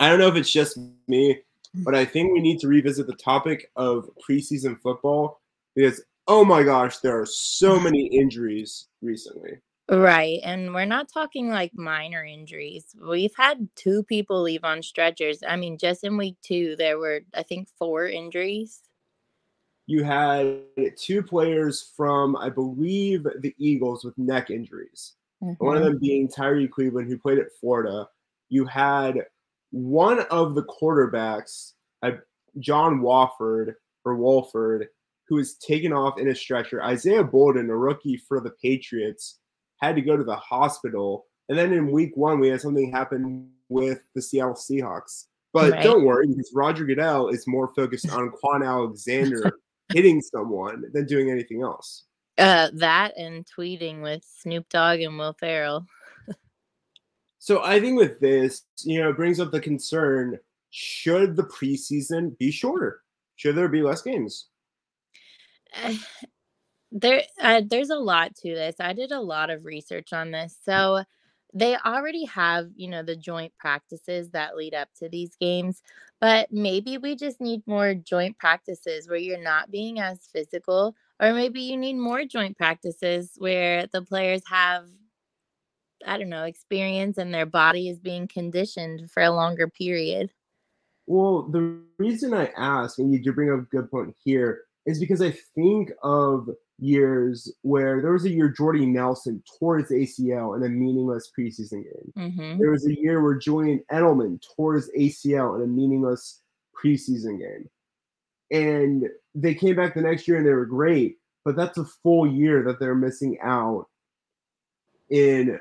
I 0.00 0.08
don't 0.08 0.18
know 0.18 0.28
if 0.28 0.36
it's 0.36 0.50
just 0.50 0.78
me, 1.06 1.40
but 1.74 1.94
I 1.94 2.04
think 2.04 2.32
we 2.32 2.40
need 2.40 2.60
to 2.60 2.68
revisit 2.68 3.06
the 3.06 3.14
topic 3.14 3.70
of 3.76 4.08
preseason 4.26 4.80
football 4.80 5.40
because, 5.74 6.02
oh 6.28 6.44
my 6.44 6.62
gosh, 6.62 6.98
there 6.98 7.20
are 7.20 7.26
so 7.26 7.78
many 7.88 8.06
injuries 8.06 8.88
recently. 9.02 9.58
Right. 9.90 10.40
And 10.42 10.72
we're 10.72 10.86
not 10.86 11.12
talking 11.12 11.50
like 11.50 11.72
minor 11.74 12.24
injuries. 12.24 12.96
We've 13.06 13.34
had 13.36 13.68
two 13.76 14.02
people 14.04 14.40
leave 14.40 14.64
on 14.64 14.82
stretchers. 14.82 15.42
I 15.46 15.56
mean, 15.56 15.76
just 15.76 16.04
in 16.04 16.16
week 16.16 16.36
two, 16.40 16.74
there 16.76 16.98
were, 16.98 17.20
I 17.34 17.42
think, 17.42 17.68
four 17.78 18.08
injuries. 18.08 18.80
You 19.86 20.02
had 20.02 20.62
two 20.96 21.22
players 21.22 21.92
from, 21.96 22.36
I 22.36 22.48
believe, 22.48 23.26
the 23.40 23.54
Eagles 23.58 24.04
with 24.04 24.16
neck 24.16 24.50
injuries. 24.50 25.14
Mm-hmm. 25.42 25.64
One 25.64 25.76
of 25.76 25.84
them 25.84 25.98
being 25.98 26.28
Tyrie 26.28 26.68
Cleveland, 26.68 27.08
who 27.08 27.18
played 27.18 27.38
at 27.38 27.52
Florida. 27.60 28.08
You 28.48 28.64
had 28.64 29.26
one 29.70 30.20
of 30.30 30.54
the 30.54 30.64
quarterbacks, 30.64 31.72
uh, 32.02 32.12
John 32.58 33.00
Wofford 33.00 33.74
or 34.04 34.16
Wolford, 34.16 34.88
who 35.28 35.36
was 35.36 35.56
taken 35.56 35.92
off 35.92 36.18
in 36.18 36.28
a 36.28 36.34
stretcher. 36.34 36.82
Isaiah 36.82 37.24
Bolden, 37.24 37.70
a 37.70 37.76
rookie 37.76 38.16
for 38.16 38.40
the 38.40 38.52
Patriots, 38.62 39.38
had 39.80 39.96
to 39.96 40.02
go 40.02 40.16
to 40.16 40.24
the 40.24 40.36
hospital. 40.36 41.26
And 41.48 41.58
then 41.58 41.72
in 41.72 41.90
week 41.90 42.16
one, 42.16 42.40
we 42.40 42.48
had 42.48 42.60
something 42.60 42.90
happen 42.90 43.50
with 43.68 44.00
the 44.14 44.22
Seattle 44.22 44.54
Seahawks. 44.54 45.26
But 45.52 45.72
right. 45.72 45.82
don't 45.82 46.04
worry, 46.04 46.26
because 46.26 46.50
Roger 46.54 46.84
Goodell 46.84 47.28
is 47.28 47.46
more 47.46 47.72
focused 47.74 48.10
on 48.10 48.30
Quan 48.30 48.62
Alexander 48.62 49.58
hitting 49.92 50.20
someone 50.20 50.84
than 50.92 51.06
doing 51.06 51.30
anything 51.30 51.62
else. 51.62 52.04
Uh, 52.38 52.68
that 52.74 53.16
and 53.16 53.46
tweeting 53.46 54.02
with 54.02 54.24
Snoop 54.24 54.68
Dogg 54.68 55.00
and 55.00 55.18
Will 55.18 55.34
Ferrell. 55.34 55.86
so 57.38 57.62
I 57.62 57.80
think 57.80 57.98
with 57.98 58.18
this, 58.20 58.62
you 58.82 59.00
know, 59.00 59.10
it 59.10 59.16
brings 59.16 59.38
up 59.38 59.52
the 59.52 59.60
concern: 59.60 60.38
should 60.70 61.36
the 61.36 61.44
preseason 61.44 62.36
be 62.38 62.50
shorter? 62.50 63.02
Should 63.36 63.56
there 63.56 63.68
be 63.68 63.82
less 63.82 64.02
games? 64.02 64.48
there 66.94 67.22
uh, 67.40 67.60
there's 67.68 67.90
a 67.90 67.96
lot 67.96 68.34
to 68.36 68.54
this 68.54 68.76
i 68.78 68.92
did 68.92 69.10
a 69.10 69.20
lot 69.20 69.50
of 69.50 69.64
research 69.64 70.12
on 70.12 70.30
this 70.30 70.56
so 70.64 71.02
they 71.54 71.76
already 71.76 72.24
have 72.24 72.68
you 72.76 72.88
know 72.88 73.02
the 73.02 73.16
joint 73.16 73.52
practices 73.58 74.30
that 74.30 74.56
lead 74.56 74.74
up 74.74 74.88
to 74.98 75.08
these 75.08 75.36
games 75.40 75.82
but 76.20 76.52
maybe 76.52 76.98
we 76.98 77.14
just 77.14 77.40
need 77.40 77.62
more 77.66 77.94
joint 77.94 78.36
practices 78.38 79.08
where 79.08 79.18
you're 79.18 79.42
not 79.42 79.70
being 79.70 80.00
as 80.00 80.28
physical 80.32 80.94
or 81.20 81.32
maybe 81.32 81.60
you 81.60 81.76
need 81.76 81.94
more 81.94 82.24
joint 82.24 82.56
practices 82.58 83.32
where 83.38 83.86
the 83.92 84.02
players 84.02 84.42
have 84.46 84.84
i 86.06 86.18
don't 86.18 86.28
know 86.28 86.44
experience 86.44 87.16
and 87.16 87.32
their 87.32 87.46
body 87.46 87.88
is 87.88 88.00
being 88.00 88.28
conditioned 88.28 89.10
for 89.10 89.22
a 89.22 89.30
longer 89.30 89.68
period. 89.68 90.30
Well 91.06 91.42
the 91.42 91.80
reason 91.98 92.34
i 92.34 92.50
ask 92.56 92.98
and 92.98 93.12
you 93.12 93.22
do 93.22 93.32
bring 93.32 93.50
up 93.50 93.60
a 93.60 93.76
good 93.76 93.90
point 93.90 94.14
here 94.24 94.62
is 94.86 94.98
because 94.98 95.22
i 95.22 95.30
think 95.54 95.92
of 96.02 96.48
years 96.78 97.52
where 97.62 98.02
there 98.02 98.12
was 98.12 98.24
a 98.24 98.30
year 98.30 98.48
Jordy 98.48 98.86
Nelson 98.86 99.42
tore 99.58 99.78
his 99.78 99.90
ACL 99.90 100.56
in 100.56 100.64
a 100.64 100.68
meaningless 100.68 101.30
preseason 101.36 101.84
game. 101.84 102.12
Mm-hmm. 102.16 102.58
There 102.58 102.70
was 102.70 102.86
a 102.86 102.98
year 102.98 103.22
where 103.22 103.34
Julian 103.34 103.82
Edelman 103.92 104.40
tore 104.56 104.74
his 104.74 104.90
ACL 104.98 105.56
in 105.56 105.62
a 105.62 105.66
meaningless 105.66 106.42
preseason 106.74 107.38
game. 107.38 107.68
And 108.50 109.08
they 109.34 109.54
came 109.54 109.76
back 109.76 109.94
the 109.94 110.02
next 110.02 110.28
year 110.28 110.36
and 110.36 110.46
they 110.46 110.52
were 110.52 110.66
great, 110.66 111.16
but 111.44 111.56
that's 111.56 111.78
a 111.78 111.84
full 111.84 112.26
year 112.26 112.62
that 112.64 112.78
they're 112.78 112.94
missing 112.94 113.38
out 113.42 113.86
in 115.10 115.58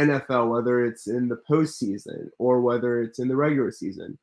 NFL, 0.00 0.50
whether 0.50 0.84
it's 0.84 1.06
in 1.06 1.28
the 1.28 1.40
postseason 1.48 2.30
or 2.38 2.60
whether 2.60 3.02
it's 3.02 3.18
in 3.18 3.28
the 3.28 3.36
regular 3.36 3.70
season. 3.70 4.18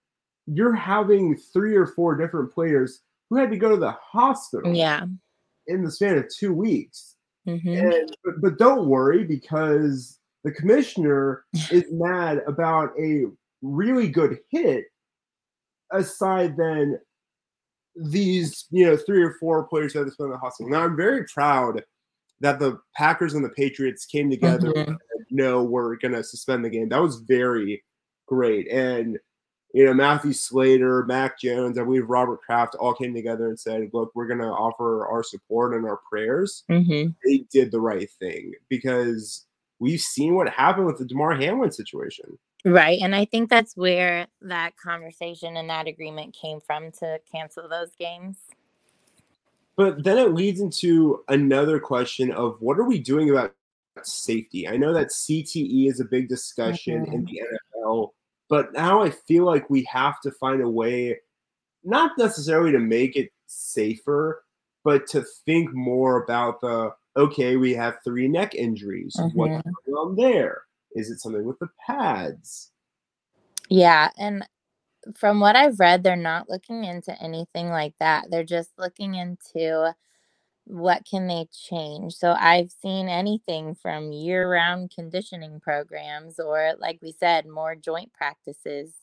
You're 0.47 0.75
having 0.75 1.37
three 1.37 1.75
or 1.75 1.85
four 1.85 2.15
different 2.15 2.51
players 2.51 3.01
who 3.29 3.37
had 3.37 3.51
to 3.51 3.57
go 3.57 3.69
to 3.69 3.77
the 3.77 3.91
hospital. 3.91 4.73
Yeah 4.73 5.05
in 5.71 5.83
the 5.83 5.91
span 5.91 6.17
of 6.17 6.25
two 6.37 6.53
weeks. 6.53 7.15
Mm-hmm. 7.47 7.69
And, 7.69 8.17
but, 8.23 8.33
but 8.41 8.57
don't 8.57 8.87
worry 8.87 9.23
because 9.23 10.19
the 10.43 10.51
commissioner 10.51 11.43
is 11.71 11.85
mad 11.91 12.41
about 12.47 12.91
a 12.99 13.25
really 13.61 14.07
good 14.07 14.39
hit 14.49 14.85
aside 15.91 16.55
than 16.57 16.99
these 17.95 18.67
you 18.71 18.85
know 18.85 18.95
three 18.95 19.21
or 19.21 19.35
four 19.39 19.67
players 19.67 19.93
that 19.93 19.99
have 19.99 20.13
spent 20.13 20.27
in 20.27 20.31
the 20.31 20.37
hospital. 20.37 20.69
Now 20.69 20.83
I'm 20.83 20.95
very 20.95 21.25
proud 21.25 21.83
that 22.39 22.59
the 22.59 22.79
Packers 22.95 23.33
and 23.33 23.43
the 23.43 23.49
Patriots 23.49 24.05
came 24.05 24.29
together 24.29 24.69
mm-hmm. 24.69 24.91
and 24.91 24.97
no, 25.29 25.63
we're 25.63 25.95
gonna 25.97 26.23
suspend 26.23 26.63
the 26.63 26.69
game. 26.69 26.89
That 26.89 27.01
was 27.01 27.23
very 27.27 27.83
great. 28.27 28.69
And 28.71 29.17
you 29.73 29.85
know, 29.85 29.93
Matthew 29.93 30.33
Slater, 30.33 31.05
Mac 31.05 31.39
Jones, 31.39 31.77
I 31.77 31.83
believe 31.83 32.09
Robert 32.09 32.41
Kraft 32.41 32.75
all 32.75 32.93
came 32.93 33.13
together 33.13 33.47
and 33.47 33.59
said, 33.59 33.89
look, 33.93 34.11
we're 34.13 34.27
going 34.27 34.39
to 34.39 34.45
offer 34.45 35.07
our 35.07 35.23
support 35.23 35.73
and 35.73 35.85
our 35.85 35.99
prayers. 36.09 36.63
Mm-hmm. 36.69 37.11
They 37.25 37.45
did 37.51 37.71
the 37.71 37.79
right 37.79 38.09
thing 38.19 38.53
because 38.69 39.45
we've 39.79 40.01
seen 40.01 40.35
what 40.35 40.49
happened 40.49 40.87
with 40.87 40.97
the 40.97 41.05
Damar 41.05 41.35
Hamlin 41.35 41.71
situation. 41.71 42.37
Right. 42.65 42.99
And 43.01 43.15
I 43.15 43.25
think 43.25 43.49
that's 43.49 43.75
where 43.75 44.27
that 44.41 44.73
conversation 44.77 45.57
and 45.57 45.69
that 45.69 45.87
agreement 45.87 46.35
came 46.39 46.59
from 46.59 46.91
to 46.99 47.19
cancel 47.31 47.67
those 47.67 47.95
games. 47.97 48.37
But 49.77 50.03
then 50.03 50.17
it 50.17 50.33
leads 50.33 50.59
into 50.59 51.23
another 51.27 51.79
question 51.79 52.31
of 52.31 52.57
what 52.59 52.77
are 52.77 52.83
we 52.83 52.99
doing 52.99 53.29
about 53.29 53.55
safety? 54.03 54.67
I 54.67 54.77
know 54.77 54.93
that 54.93 55.07
CTE 55.07 55.89
is 55.89 55.99
a 55.99 56.05
big 56.05 56.29
discussion 56.29 57.05
mm-hmm. 57.05 57.13
in 57.13 57.25
the 57.25 57.41
NFL 57.83 58.09
but 58.51 58.73
now 58.73 59.01
I 59.01 59.09
feel 59.09 59.45
like 59.45 59.69
we 59.69 59.83
have 59.83 60.19
to 60.21 60.31
find 60.33 60.61
a 60.61 60.69
way, 60.69 61.17
not 61.85 62.11
necessarily 62.17 62.73
to 62.73 62.79
make 62.79 63.15
it 63.15 63.31
safer, 63.47 64.43
but 64.83 65.07
to 65.07 65.23
think 65.45 65.73
more 65.73 66.21
about 66.21 66.59
the 66.59 66.91
okay, 67.15 67.55
we 67.55 67.73
have 67.73 67.95
three 68.03 68.27
neck 68.27 68.53
injuries. 68.53 69.15
Mm-hmm. 69.17 69.37
What's 69.37 69.63
going 69.63 69.95
on 69.97 70.15
there? 70.17 70.63
Is 70.93 71.09
it 71.09 71.21
something 71.21 71.45
with 71.45 71.59
the 71.59 71.69
pads? 71.87 72.71
Yeah. 73.69 74.09
And 74.17 74.45
from 75.15 75.39
what 75.39 75.55
I've 75.55 75.79
read, 75.79 76.03
they're 76.03 76.17
not 76.17 76.49
looking 76.49 76.83
into 76.83 77.17
anything 77.23 77.69
like 77.69 77.93
that. 78.01 78.29
They're 78.29 78.43
just 78.43 78.71
looking 78.77 79.15
into 79.15 79.95
what 80.71 81.03
can 81.05 81.27
they 81.27 81.45
change 81.51 82.13
so 82.13 82.31
i've 82.39 82.71
seen 82.71 83.09
anything 83.09 83.75
from 83.75 84.13
year-round 84.13 84.89
conditioning 84.89 85.59
programs 85.59 86.39
or 86.39 86.73
like 86.79 86.97
we 87.01 87.11
said 87.11 87.45
more 87.45 87.75
joint 87.75 88.11
practices 88.13 88.93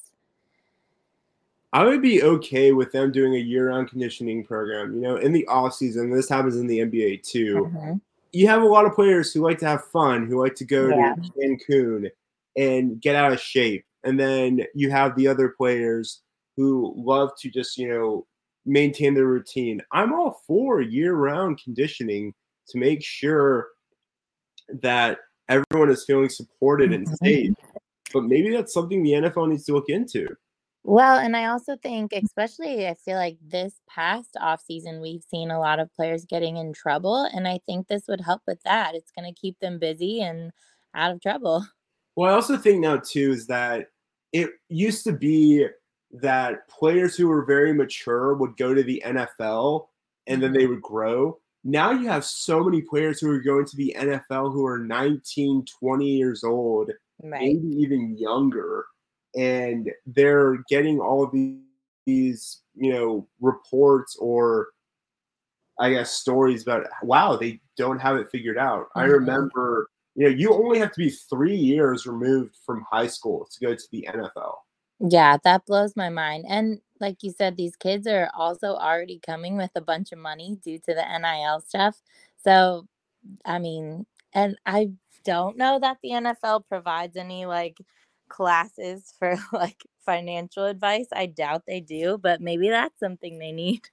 i 1.75 1.85
would 1.85 2.01
be 2.01 2.23
okay 2.23 2.73
with 2.73 2.91
them 2.93 3.13
doing 3.13 3.35
a 3.35 3.39
year-round 3.39 3.89
conditioning 3.89 4.43
program 4.43 4.95
you 4.95 5.01
know 5.01 5.17
in 5.17 5.31
the 5.31 5.47
off 5.47 5.75
season 5.75 6.11
this 6.11 6.29
happens 6.29 6.57
in 6.57 6.67
the 6.67 6.79
nba 6.79 7.23
too 7.23 7.71
mm-hmm. 7.71 7.93
you 8.33 8.47
have 8.47 8.63
a 8.63 8.67
lot 8.67 8.87
of 8.87 8.95
players 8.95 9.31
who 9.31 9.43
like 9.43 9.59
to 9.59 9.67
have 9.67 9.85
fun 9.85 10.27
who 10.27 10.43
like 10.43 10.55
to 10.55 10.65
go 10.65 10.89
yeah. 10.89 11.15
to 11.15 11.31
cancun 11.33 12.11
and 12.57 12.99
get 13.03 13.15
out 13.15 13.33
of 13.33 13.41
shape 13.41 13.85
and 14.05 14.19
then 14.19 14.65
you 14.75 14.91
have 14.91 15.15
the 15.17 15.29
other 15.29 15.51
players 15.51 16.23
who 16.57 16.95
love 16.97 17.31
to 17.39 17.51
just 17.51 17.77
you 17.77 17.89
know 17.89 18.27
maintain 18.69 19.15
their 19.15 19.27
routine. 19.27 19.81
I'm 19.93 20.13
all 20.13 20.43
for 20.47 20.81
year 20.81 21.15
round 21.15 21.61
conditioning 21.63 22.35
to 22.69 22.79
make 22.79 23.03
sure 23.03 23.69
that 24.83 25.19
everyone 25.49 25.91
is 25.91 26.05
feeling 26.05 26.29
supported 26.29 26.93
and 26.93 27.07
mm-hmm. 27.07 27.25
safe. 27.25 27.55
But 28.13 28.25
maybe 28.25 28.51
that's 28.51 28.73
something 28.73 29.03
the 29.03 29.13
NFL 29.13 29.49
needs 29.49 29.65
to 29.67 29.73
look 29.73 29.89
into. 29.89 30.27
Well, 30.85 31.19
and 31.19 31.37
I 31.37 31.47
also 31.47 31.77
think, 31.77 32.13
especially, 32.13 32.89
I 32.89 32.95
feel 32.95 33.17
like 33.17 33.37
this 33.47 33.75
past 33.91 34.31
off 34.41 34.63
season, 34.63 35.01
we've 35.03 35.25
seen 35.29 35.51
a 35.51 35.61
lot 35.61 35.81
of 35.81 35.93
players 35.93 36.25
getting 36.25 36.57
in 36.57 36.73
trouble, 36.73 37.29
and 37.35 37.47
I 37.47 37.61
think 37.67 37.89
this 37.89 38.05
would 38.09 38.23
help 38.23 38.43
with 38.47 38.63
that. 38.63 38.95
It's 38.95 39.11
going 39.11 39.31
to 39.31 39.39
keep 39.39 39.59
them 39.61 39.79
busy 39.79 40.23
and 40.23 40.51
out 40.95 41.13
of 41.13 41.21
trouble. 41.21 41.67
Well, 42.17 42.33
I 42.33 42.35
also 42.35 42.57
think 42.57 42.81
now 42.81 42.97
too 42.97 43.33
is 43.33 43.47
that 43.49 43.89
it 44.33 44.51
used 44.69 45.05
to 45.05 45.13
be 45.13 45.67
that 46.13 46.69
players 46.69 47.17
who 47.17 47.29
were 47.29 47.45
very 47.45 47.73
mature 47.73 48.35
would 48.35 48.57
go 48.57 48.75
to 48.75 48.83
the 48.83 49.03
NFL 49.05 49.87
and 50.27 50.43
then 50.43 50.53
they 50.53 50.61
mm-hmm. 50.61 50.75
would 50.75 50.83
grow. 50.83 51.39
Now 51.65 51.91
you 51.91 52.09
have 52.09 52.25
so 52.25 52.63
many 52.63 52.83
players 52.83 53.21
who 53.21 53.31
are 53.31 53.41
going 53.41 53.67
to 53.67 53.77
the 53.77 53.95
NFL 53.99 54.53
who 54.53 54.65
are 54.65 54.79
19, 54.79 55.65
20 55.81 56.07
years 56.07 56.45
old, 56.45 56.91
right. 57.23 57.41
maybe 57.41 57.69
even 57.77 58.17
younger, 58.17 58.87
and 59.37 59.91
they're 60.07 60.63
getting 60.69 61.01
all 61.01 61.25
of 61.25 61.33
these, 61.33 61.59
these, 62.07 62.63
you 62.75 62.93
know, 62.93 63.29
reports 63.41 64.17
or 64.19 64.69
I 65.79 65.91
guess 65.91 66.11
stories 66.11 66.63
about 66.63 66.87
wow, 67.03 67.37
they 67.37 67.61
don't 67.77 68.01
have 68.01 68.17
it 68.17 68.31
figured 68.31 68.59
out. 68.59 68.87
Mm-hmm. 68.89 69.01
I 69.01 69.05
remember, 69.05 69.89
you 70.15 70.25
know, 70.25 70.35
you 70.35 70.53
only 70.53 70.79
have 70.79 70.93
to 70.93 70.99
be 70.99 71.11
three 71.11 71.57
years 71.57 72.07
removed 72.07 72.57
from 72.65 72.85
high 72.91 73.07
school 73.07 73.47
to 73.51 73.67
go 73.67 73.75
to 73.75 73.85
the 73.93 74.09
NFL. 74.11 74.55
Yeah, 75.01 75.37
that 75.45 75.67
blows 75.67 75.95
my 75.97 76.09
mind. 76.09 76.45
And 76.49 76.81
like 77.01 77.23
you 77.23 77.33
said, 77.37 77.57
these 77.57 77.77
kids 77.77 78.07
are 78.07 78.31
also 78.37 78.75
already 78.75 79.21
coming 79.25 79.57
with 79.57 79.71
a 79.77 79.81
bunch 79.81 80.13
of 80.13 80.19
money 80.19 80.59
due 80.63 80.79
to 80.79 80.95
the 80.95 81.05
NIL 81.19 81.61
stuff. 81.61 82.01
So, 82.43 82.87
I 83.45 83.59
mean, 83.59 84.07
and 84.33 84.57
I 84.67 84.91
don't 85.25 85.57
know 85.57 85.79
that 85.79 85.99
the 86.03 86.11
NFL 86.11 86.67
provides 86.69 87.17
any 87.17 87.47
like 87.47 87.79
classes 88.29 89.13
for 89.19 89.37
like 89.53 89.83
financial 90.05 90.65
advice. 90.65 91.07
I 91.13 91.27
doubt 91.27 91.65
they 91.67 91.81
do, 91.81 92.19
but 92.19 92.41
maybe 92.41 92.69
that's 92.69 92.99
something 92.99 93.39
they 93.39 93.53
need. 93.53 93.89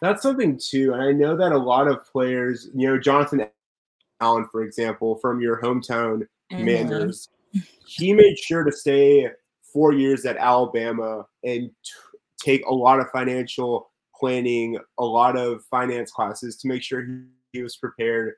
That's 0.00 0.22
something 0.22 0.58
too. 0.58 0.92
And 0.92 1.02
I 1.02 1.12
know 1.12 1.36
that 1.36 1.52
a 1.52 1.58
lot 1.58 1.88
of 1.88 2.06
players, 2.06 2.68
you 2.74 2.86
know, 2.86 2.98
Jonathan 2.98 3.46
Allen, 4.20 4.46
for 4.50 4.62
example, 4.62 5.16
from 5.16 5.40
your 5.40 5.60
hometown 5.60 6.26
mm-hmm. 6.52 7.60
he 7.86 8.12
made 8.12 8.38
sure 8.38 8.64
to 8.64 8.72
stay 8.72 9.30
four 9.76 9.92
years 9.92 10.24
at 10.24 10.38
Alabama 10.38 11.26
and 11.44 11.70
t- 11.84 11.92
take 12.40 12.64
a 12.64 12.72
lot 12.72 12.98
of 12.98 13.10
financial 13.10 13.90
planning, 14.18 14.78
a 14.98 15.04
lot 15.04 15.36
of 15.36 15.62
finance 15.70 16.10
classes 16.10 16.56
to 16.56 16.66
make 16.66 16.82
sure 16.82 17.04
he, 17.04 17.24
he 17.52 17.62
was 17.62 17.76
prepared 17.76 18.36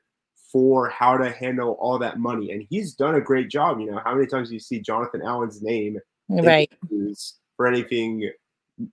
for 0.51 0.89
how 0.89 1.15
to 1.15 1.31
handle 1.31 1.77
all 1.79 1.97
that 1.97 2.19
money. 2.19 2.51
And 2.51 2.67
he's 2.69 2.93
done 2.93 3.15
a 3.15 3.21
great 3.21 3.49
job. 3.49 3.79
You 3.79 3.89
know, 3.89 4.01
how 4.03 4.15
many 4.15 4.27
times 4.27 4.49
do 4.49 4.55
you 4.55 4.59
see 4.59 4.81
Jonathan 4.81 5.21
Allen's 5.21 5.61
name 5.61 5.97
right 6.27 6.69
for 7.55 7.67
anything 7.67 8.29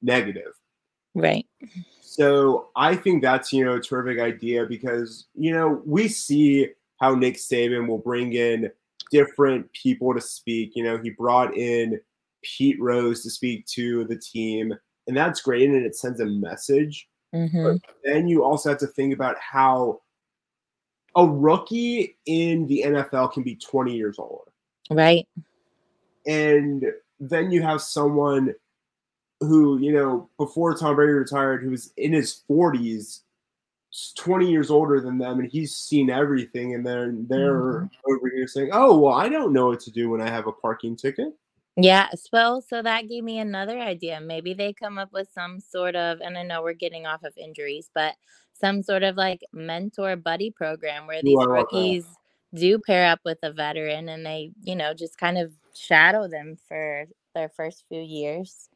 negative? 0.00 0.52
Right. 1.16 1.46
So 2.00 2.68
I 2.76 2.94
think 2.94 3.22
that's, 3.22 3.52
you 3.52 3.64
know, 3.64 3.74
a 3.74 3.80
terrific 3.80 4.22
idea 4.22 4.66
because, 4.66 5.26
you 5.34 5.52
know, 5.52 5.82
we 5.84 6.06
see 6.06 6.68
how 7.00 7.16
Nick 7.16 7.38
Saban 7.38 7.88
will 7.88 7.98
bring 7.98 8.34
in 8.34 8.70
different 9.10 9.72
people 9.72 10.14
to 10.14 10.20
speak. 10.20 10.76
You 10.76 10.84
know, 10.84 10.96
he 10.96 11.10
brought 11.10 11.56
in 11.56 12.00
Pete 12.56 12.80
Rose 12.80 13.22
to 13.22 13.30
speak 13.30 13.66
to 13.66 14.04
the 14.04 14.16
team, 14.16 14.74
and 15.06 15.16
that's 15.16 15.40
great, 15.40 15.68
and 15.68 15.84
it 15.84 15.96
sends 15.96 16.20
a 16.20 16.26
message. 16.26 17.08
Mm-hmm. 17.34 17.64
But 17.64 17.80
then 18.04 18.28
you 18.28 18.44
also 18.44 18.70
have 18.70 18.78
to 18.78 18.86
think 18.86 19.12
about 19.12 19.36
how 19.38 20.02
a 21.16 21.26
rookie 21.26 22.16
in 22.26 22.66
the 22.66 22.84
NFL 22.86 23.32
can 23.32 23.42
be 23.42 23.56
20 23.56 23.96
years 23.96 24.18
old. 24.18 24.48
Right. 24.90 25.26
And 26.26 26.84
then 27.18 27.50
you 27.50 27.62
have 27.62 27.80
someone 27.80 28.54
who, 29.40 29.78
you 29.78 29.92
know, 29.92 30.28
before 30.38 30.76
Tom 30.76 30.94
Brady 30.96 31.12
retired, 31.12 31.62
who 31.62 31.70
was 31.70 31.92
in 31.96 32.12
his 32.12 32.42
40s 32.48 33.20
20 34.16 34.50
years 34.50 34.70
older 34.70 35.00
than 35.00 35.16
them 35.16 35.38
and 35.38 35.50
he's 35.50 35.74
seen 35.74 36.10
everything 36.10 36.74
and 36.74 36.84
then 36.84 37.26
they're 37.30 37.80
mm-hmm. 37.80 38.12
over 38.12 38.28
here 38.28 38.46
saying 38.46 38.68
oh 38.72 38.98
well 38.98 39.14
i 39.14 39.28
don't 39.28 39.52
know 39.52 39.68
what 39.68 39.80
to 39.80 39.90
do 39.90 40.10
when 40.10 40.20
i 40.20 40.28
have 40.28 40.46
a 40.46 40.52
parking 40.52 40.94
ticket 40.94 41.32
yeah 41.76 42.09
well 42.33 42.61
so 42.62 42.83
that 42.83 43.09
gave 43.09 43.23
me 43.23 43.38
another 43.38 43.78
idea. 43.78 44.21
Maybe 44.21 44.54
they 44.54 44.73
come 44.73 44.99
up 44.99 45.12
with 45.12 45.28
some 45.33 45.61
sort 45.61 45.95
of 45.95 46.21
and 46.21 46.38
i 46.38 46.42
know 46.42 46.62
we're 46.62 46.73
getting 46.73 47.06
off 47.06 47.23
of 47.25 47.37
injuries 47.37 47.90
but 47.95 48.14
some 48.54 48.83
sort 48.83 49.02
of 49.02 49.16
like 49.16 49.40
mentor 49.52 50.16
buddy 50.16 50.50
program 50.50 51.06
where 51.06 51.21
these 51.23 51.37
rookies 51.47 52.06
do 52.54 52.78
pair 52.78 53.06
up 53.06 53.21
with 53.25 53.38
a 53.42 53.52
veteran 53.52 54.09
and 54.09 54.25
they 54.25 54.50
you 54.62 54.75
know 54.75 54.95
just 54.95 55.18
kind 55.18 55.37
of 55.37 55.52
shadow 55.75 56.26
them 56.26 56.56
for 56.68 57.04
their 57.35 57.50
first 57.50 57.85
few 57.88 58.00
years 58.00 58.71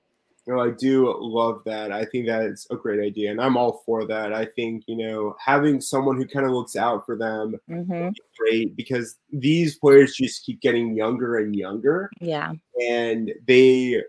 you 0.47 0.55
know, 0.55 0.61
I 0.61 0.71
do 0.71 1.15
love 1.21 1.63
that. 1.67 1.93
I 1.93 2.05
think 2.05 2.27
that 2.27 2.43
is 2.43 2.67
a 2.71 2.77
great 2.77 3.01
idea, 3.01 3.31
and 3.31 3.41
I'm 3.41 3.57
all 3.57 3.83
for 3.85 4.07
that. 4.07 4.33
I 4.33 4.47
think 4.47 4.85
you 4.87 4.97
know 4.97 5.37
having 5.45 5.81
someone 5.81 6.17
who 6.17 6.27
kind 6.27 6.47
of 6.47 6.53
looks 6.53 6.77
out 6.77 7.05
for 7.05 7.17
them 7.17 7.57
mm-hmm. 7.69 8.09
great 8.39 8.75
because 8.77 9.17
these 9.33 9.77
players 9.77 10.15
just 10.15 10.45
keep 10.45 10.61
getting 10.61 10.97
younger 10.97 11.39
and 11.39 11.55
younger. 11.55 12.11
Yeah, 12.21 12.53
and 12.89 13.33
they 13.47 14.03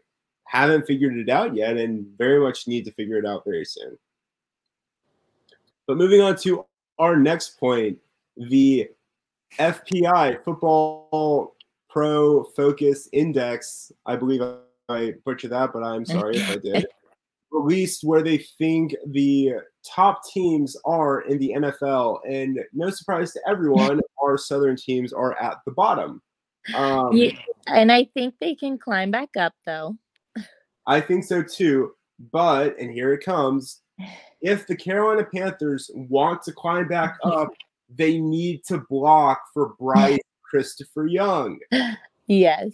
haven't 0.45 0.87
figured 0.87 1.17
it 1.17 1.29
out 1.29 1.55
yet, 1.55 1.77
and 1.77 2.05
very 2.17 2.39
much 2.39 2.67
need 2.67 2.85
to 2.85 2.93
figure 2.93 3.17
it 3.17 3.25
out 3.25 3.43
very 3.45 3.65
soon. 3.65 3.97
But 5.87 5.97
moving 5.97 6.21
on 6.21 6.37
to 6.37 6.65
our 6.97 7.17
next 7.17 7.59
point, 7.59 7.97
the 8.37 8.89
FPI 9.59 10.43
Football 10.43 11.55
Pro 11.89 12.45
Focus 12.45 13.09
Index. 13.11 13.91
I 14.05 14.15
believe 14.15 14.41
I 14.91 15.13
butchered 15.25 15.51
that, 15.51 15.71
but 15.73 15.83
I'm 15.83 16.05
sorry 16.05 16.37
if 16.37 16.49
I 16.49 16.57
did. 16.57 16.85
Released 17.51 18.03
where 18.03 18.23
they 18.23 18.37
think 18.37 18.95
the 19.07 19.55
top 19.85 20.21
teams 20.33 20.77
are 20.85 21.21
in 21.21 21.37
the 21.37 21.53
NFL, 21.57 22.19
and 22.27 22.59
no 22.73 22.89
surprise 22.89 23.33
to 23.33 23.41
everyone, 23.47 23.99
our 24.23 24.37
Southern 24.37 24.77
teams 24.77 25.11
are 25.11 25.37
at 25.41 25.57
the 25.65 25.71
bottom. 25.71 26.21
Um, 26.73 27.11
yeah, 27.11 27.33
and 27.67 27.91
I 27.91 28.05
think 28.13 28.35
they 28.39 28.55
can 28.55 28.77
climb 28.77 29.11
back 29.11 29.29
up, 29.37 29.53
though. 29.65 29.97
I 30.87 31.01
think 31.01 31.25
so 31.25 31.43
too. 31.43 31.91
But 32.31 32.77
and 32.79 32.91
here 32.91 33.13
it 33.13 33.23
comes. 33.23 33.81
If 34.43 34.65
the 34.65 34.75
Carolina 34.75 35.23
Panthers 35.23 35.91
want 35.93 36.41
to 36.45 36.51
climb 36.51 36.87
back 36.87 37.15
up, 37.23 37.49
they 37.95 38.17
need 38.17 38.63
to 38.69 38.79
block 38.89 39.39
for 39.53 39.75
Bryce 39.79 40.17
Christopher 40.41 41.05
Young. 41.05 41.59
Yes. 42.25 42.71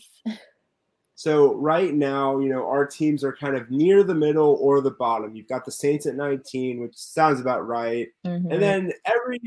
So 1.18 1.56
right 1.56 1.96
now, 1.96 2.38
you 2.38 2.48
know, 2.48 2.68
our 2.68 2.86
teams 2.86 3.24
are 3.24 3.36
kind 3.36 3.58
of 3.58 3.72
near 3.72 4.04
the 4.04 4.14
middle 4.14 4.56
or 4.62 4.82
the 4.82 4.92
bottom. 4.92 5.36
You've 5.36 5.48
got 5.48 5.66
the 5.66 5.72
Saints 5.72 6.06
at 6.06 6.14
19, 6.14 6.80
which 6.80 6.96
sounds 6.96 7.42
about 7.42 7.66
right. 7.66 8.08
Mm-hmm. 8.24 8.52
And 8.52 8.62
then 8.62 8.94
every 9.04 9.40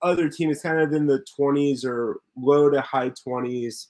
other 0.00 0.30
team 0.30 0.48
is 0.48 0.62
kind 0.62 0.80
of 0.80 0.94
in 0.94 1.06
the 1.06 1.22
20s 1.38 1.84
or 1.84 2.20
low 2.34 2.70
to 2.70 2.80
high 2.80 3.10
20s. 3.10 3.88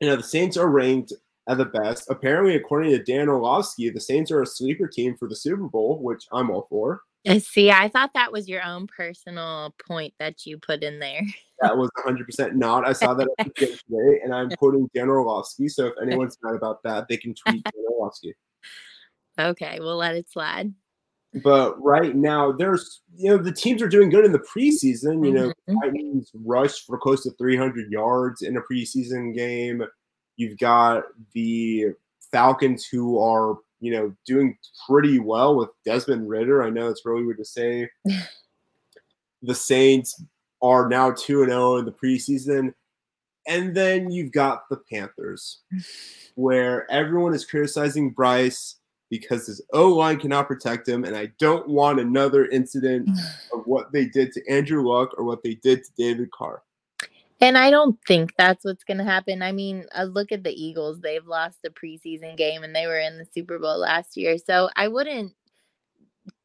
You 0.00 0.06
know, 0.06 0.14
the 0.14 0.22
Saints 0.22 0.56
are 0.56 0.68
ranked 0.68 1.12
at 1.48 1.58
the 1.58 1.64
best. 1.64 2.08
Apparently, 2.08 2.54
according 2.54 2.92
to 2.92 3.02
Dan 3.02 3.28
Orlovsky, 3.28 3.90
the 3.90 4.00
Saints 4.00 4.30
are 4.30 4.42
a 4.42 4.46
sleeper 4.46 4.86
team 4.86 5.16
for 5.16 5.28
the 5.28 5.34
Super 5.34 5.66
Bowl, 5.66 5.98
which 6.00 6.24
I'm 6.30 6.52
all 6.52 6.68
for. 6.70 7.00
See, 7.40 7.70
I 7.70 7.88
thought 7.88 8.12
that 8.14 8.32
was 8.32 8.48
your 8.48 8.64
own 8.64 8.86
personal 8.86 9.74
point 9.86 10.14
that 10.18 10.46
you 10.46 10.58
put 10.58 10.82
in 10.82 10.98
there. 10.98 11.22
That 11.60 11.76
was 11.76 11.90
100% 12.06 12.54
not. 12.54 12.86
I 12.86 12.92
saw 12.92 13.14
that 13.14 13.28
today, 13.56 14.20
and 14.22 14.32
I'm 14.32 14.50
quoting 14.58 14.88
Dan 14.94 15.08
Orlovsky. 15.08 15.68
So 15.68 15.86
if 15.86 15.94
anyone's 16.00 16.38
mad 16.42 16.54
about 16.54 16.82
that, 16.84 17.08
they 17.08 17.16
can 17.16 17.34
tweet 17.34 17.64
Dan 17.64 17.84
Orlovsky. 17.90 18.34
Okay, 19.38 19.78
we'll 19.80 19.96
let 19.96 20.14
it 20.14 20.30
slide. 20.30 20.72
But 21.42 21.80
right 21.82 22.14
now, 22.14 22.52
there's 22.52 23.02
you 23.14 23.30
know 23.30 23.36
the 23.36 23.52
teams 23.52 23.82
are 23.82 23.88
doing 23.88 24.08
good 24.08 24.24
in 24.24 24.32
the 24.32 24.38
preseason. 24.38 25.24
You 25.24 25.32
know, 25.32 25.48
mm-hmm. 25.68 25.74
Titans 25.82 26.30
rushed 26.32 26.86
for 26.86 26.96
close 26.96 27.22
to 27.24 27.30
300 27.32 27.90
yards 27.90 28.42
in 28.42 28.56
a 28.56 28.62
preseason 28.62 29.34
game. 29.34 29.82
You've 30.36 30.58
got 30.58 31.04
the 31.34 31.88
Falcons 32.32 32.86
who 32.86 33.18
are 33.18 33.56
you 33.80 33.92
know, 33.92 34.14
doing 34.26 34.56
pretty 34.88 35.18
well 35.18 35.56
with 35.56 35.70
Desmond 35.84 36.28
Ridder. 36.28 36.62
I 36.62 36.70
know 36.70 36.88
it's 36.88 37.04
really 37.04 37.24
weird 37.24 37.38
to 37.38 37.44
say. 37.44 37.88
the 39.42 39.54
Saints 39.54 40.22
are 40.62 40.88
now 40.88 41.12
2 41.12 41.44
0 41.46 41.76
in 41.76 41.84
the 41.84 41.92
preseason. 41.92 42.72
And 43.46 43.74
then 43.74 44.10
you've 44.10 44.32
got 44.32 44.68
the 44.68 44.80
Panthers, 44.92 45.62
where 46.34 46.90
everyone 46.90 47.34
is 47.34 47.46
criticizing 47.46 48.10
Bryce 48.10 48.76
because 49.10 49.46
his 49.46 49.62
O 49.72 49.88
line 49.88 50.18
cannot 50.18 50.48
protect 50.48 50.86
him. 50.86 51.04
And 51.04 51.16
I 51.16 51.32
don't 51.38 51.68
want 51.68 52.00
another 52.00 52.46
incident 52.46 53.08
of 53.52 53.62
what 53.64 53.92
they 53.92 54.06
did 54.06 54.32
to 54.32 54.50
Andrew 54.50 54.86
Luck 54.86 55.10
or 55.16 55.24
what 55.24 55.42
they 55.42 55.54
did 55.54 55.84
to 55.84 55.90
David 55.96 56.30
Carr. 56.30 56.62
And 57.40 57.56
I 57.56 57.70
don't 57.70 57.98
think 58.06 58.34
that's 58.36 58.64
what's 58.64 58.82
going 58.82 58.98
to 58.98 59.04
happen. 59.04 59.42
I 59.42 59.52
mean, 59.52 59.86
uh, 59.96 60.04
look 60.04 60.32
at 60.32 60.42
the 60.42 60.50
Eagles. 60.50 61.00
They've 61.00 61.26
lost 61.26 61.58
the 61.62 61.70
preseason 61.70 62.36
game 62.36 62.64
and 62.64 62.74
they 62.74 62.86
were 62.86 62.98
in 62.98 63.16
the 63.18 63.26
Super 63.32 63.58
Bowl 63.58 63.78
last 63.78 64.16
year. 64.16 64.38
So 64.38 64.70
I 64.74 64.88
wouldn't 64.88 65.34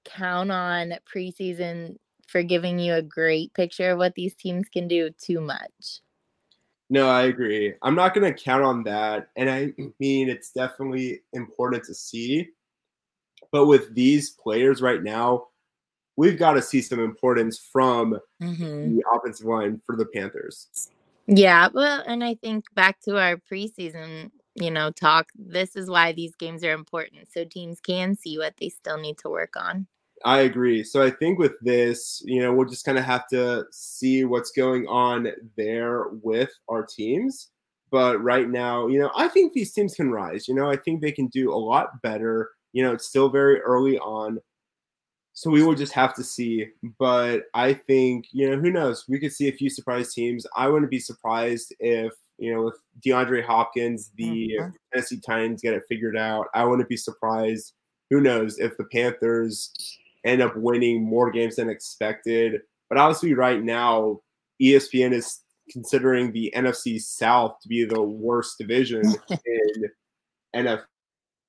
count 0.05 0.51
on 0.51 0.93
preseason 1.11 1.97
for 2.27 2.43
giving 2.43 2.79
you 2.79 2.93
a 2.93 3.01
great 3.01 3.53
picture 3.53 3.91
of 3.91 3.97
what 3.97 4.13
these 4.15 4.35
teams 4.35 4.69
can 4.69 4.87
do 4.87 5.09
too 5.19 5.41
much. 5.41 6.01
No, 6.89 7.09
I 7.09 7.23
agree. 7.23 7.73
I'm 7.81 7.95
not 7.95 8.13
going 8.13 8.31
to 8.31 8.43
count 8.43 8.63
on 8.63 8.83
that. 8.83 9.29
And 9.35 9.49
I 9.49 9.73
mean, 9.99 10.29
it's 10.29 10.51
definitely 10.51 11.21
important 11.33 11.83
to 11.85 11.95
see. 11.95 12.49
But 13.51 13.65
with 13.65 13.93
these 13.95 14.31
players 14.31 14.81
right 14.81 15.01
now, 15.01 15.47
we've 16.15 16.37
got 16.37 16.53
to 16.53 16.61
see 16.61 16.81
some 16.81 16.99
importance 16.99 17.69
from 17.71 18.19
mm-hmm. 18.41 18.97
the 18.97 19.03
offensive 19.13 19.45
line 19.45 19.81
for 19.85 19.95
the 19.95 20.05
Panthers. 20.05 20.89
Yeah, 21.27 21.69
well, 21.73 22.03
and 22.05 22.23
I 22.23 22.35
think 22.35 22.65
back 22.75 22.99
to 23.01 23.17
our 23.17 23.37
preseason, 23.37 24.29
you 24.55 24.71
know, 24.71 24.91
talk, 24.91 25.27
this 25.35 25.75
is 25.75 25.89
why 25.89 26.11
these 26.11 26.35
games 26.35 26.63
are 26.63 26.73
important 26.73 27.31
so 27.31 27.45
teams 27.45 27.79
can 27.79 28.15
see 28.15 28.37
what 28.37 28.55
they 28.59 28.69
still 28.69 28.97
need 28.97 29.17
to 29.19 29.29
work 29.29 29.55
on. 29.55 29.87
I 30.25 30.41
agree. 30.41 30.83
So 30.83 31.01
I 31.01 31.09
think 31.09 31.39
with 31.39 31.59
this, 31.61 32.21
you 32.25 32.41
know, 32.41 32.53
we'll 32.53 32.69
just 32.69 32.85
kind 32.85 32.97
of 32.97 33.03
have 33.03 33.27
to 33.29 33.65
see 33.71 34.23
what's 34.23 34.51
going 34.51 34.87
on 34.87 35.27
there 35.57 36.07
with 36.21 36.51
our 36.69 36.85
teams. 36.85 37.49
But 37.91 38.23
right 38.23 38.49
now, 38.49 38.87
you 38.87 38.99
know, 38.99 39.11
I 39.15 39.27
think 39.27 39.53
these 39.53 39.73
teams 39.73 39.95
can 39.95 40.11
rise. 40.11 40.47
You 40.47 40.55
know, 40.55 40.69
I 40.69 40.77
think 40.77 41.01
they 41.01 41.11
can 41.11 41.27
do 41.27 41.53
a 41.53 41.55
lot 41.55 42.01
better. 42.01 42.51
You 42.71 42.83
know, 42.83 42.93
it's 42.93 43.07
still 43.07 43.29
very 43.29 43.59
early 43.61 43.99
on. 43.99 44.39
So 45.33 45.49
we 45.49 45.63
will 45.63 45.75
just 45.75 45.93
have 45.93 46.13
to 46.15 46.23
see. 46.23 46.67
But 46.99 47.43
I 47.53 47.73
think, 47.73 48.25
you 48.31 48.49
know, 48.49 48.57
who 48.57 48.71
knows? 48.71 49.05
We 49.09 49.19
could 49.19 49.33
see 49.33 49.49
a 49.49 49.53
few 49.53 49.69
surprise 49.69 50.13
teams. 50.13 50.45
I 50.55 50.67
wouldn't 50.67 50.91
be 50.91 50.99
surprised 50.99 51.73
if, 51.79 52.13
you 52.37 52.53
know, 52.53 52.63
with 52.63 52.77
DeAndre 53.05 53.43
Hopkins, 53.43 54.11
the 54.15 54.51
mm-hmm. 54.59 54.69
Tennessee 54.93 55.19
Titans 55.19 55.61
get 55.61 55.73
it 55.73 55.83
figured 55.89 56.17
out. 56.17 56.47
I 56.53 56.63
wouldn't 56.65 56.89
be 56.89 56.97
surprised. 56.97 57.73
Who 58.11 58.21
knows 58.21 58.59
if 58.59 58.77
the 58.77 58.85
Panthers 58.85 59.71
end 60.23 60.41
up 60.41 60.55
winning 60.55 61.03
more 61.03 61.31
games 61.31 61.55
than 61.55 61.69
expected. 61.69 62.61
But 62.89 62.99
obviously, 62.99 63.33
right 63.33 63.61
now, 63.61 64.19
ESPN 64.61 65.13
is 65.13 65.41
considering 65.71 66.31
the 66.31 66.53
NFC 66.55 67.01
South 67.01 67.57
to 67.61 67.67
be 67.67 67.85
the 67.85 68.01
worst 68.01 68.57
division 68.59 69.01
in 69.29 69.89
NFL. 70.55 70.83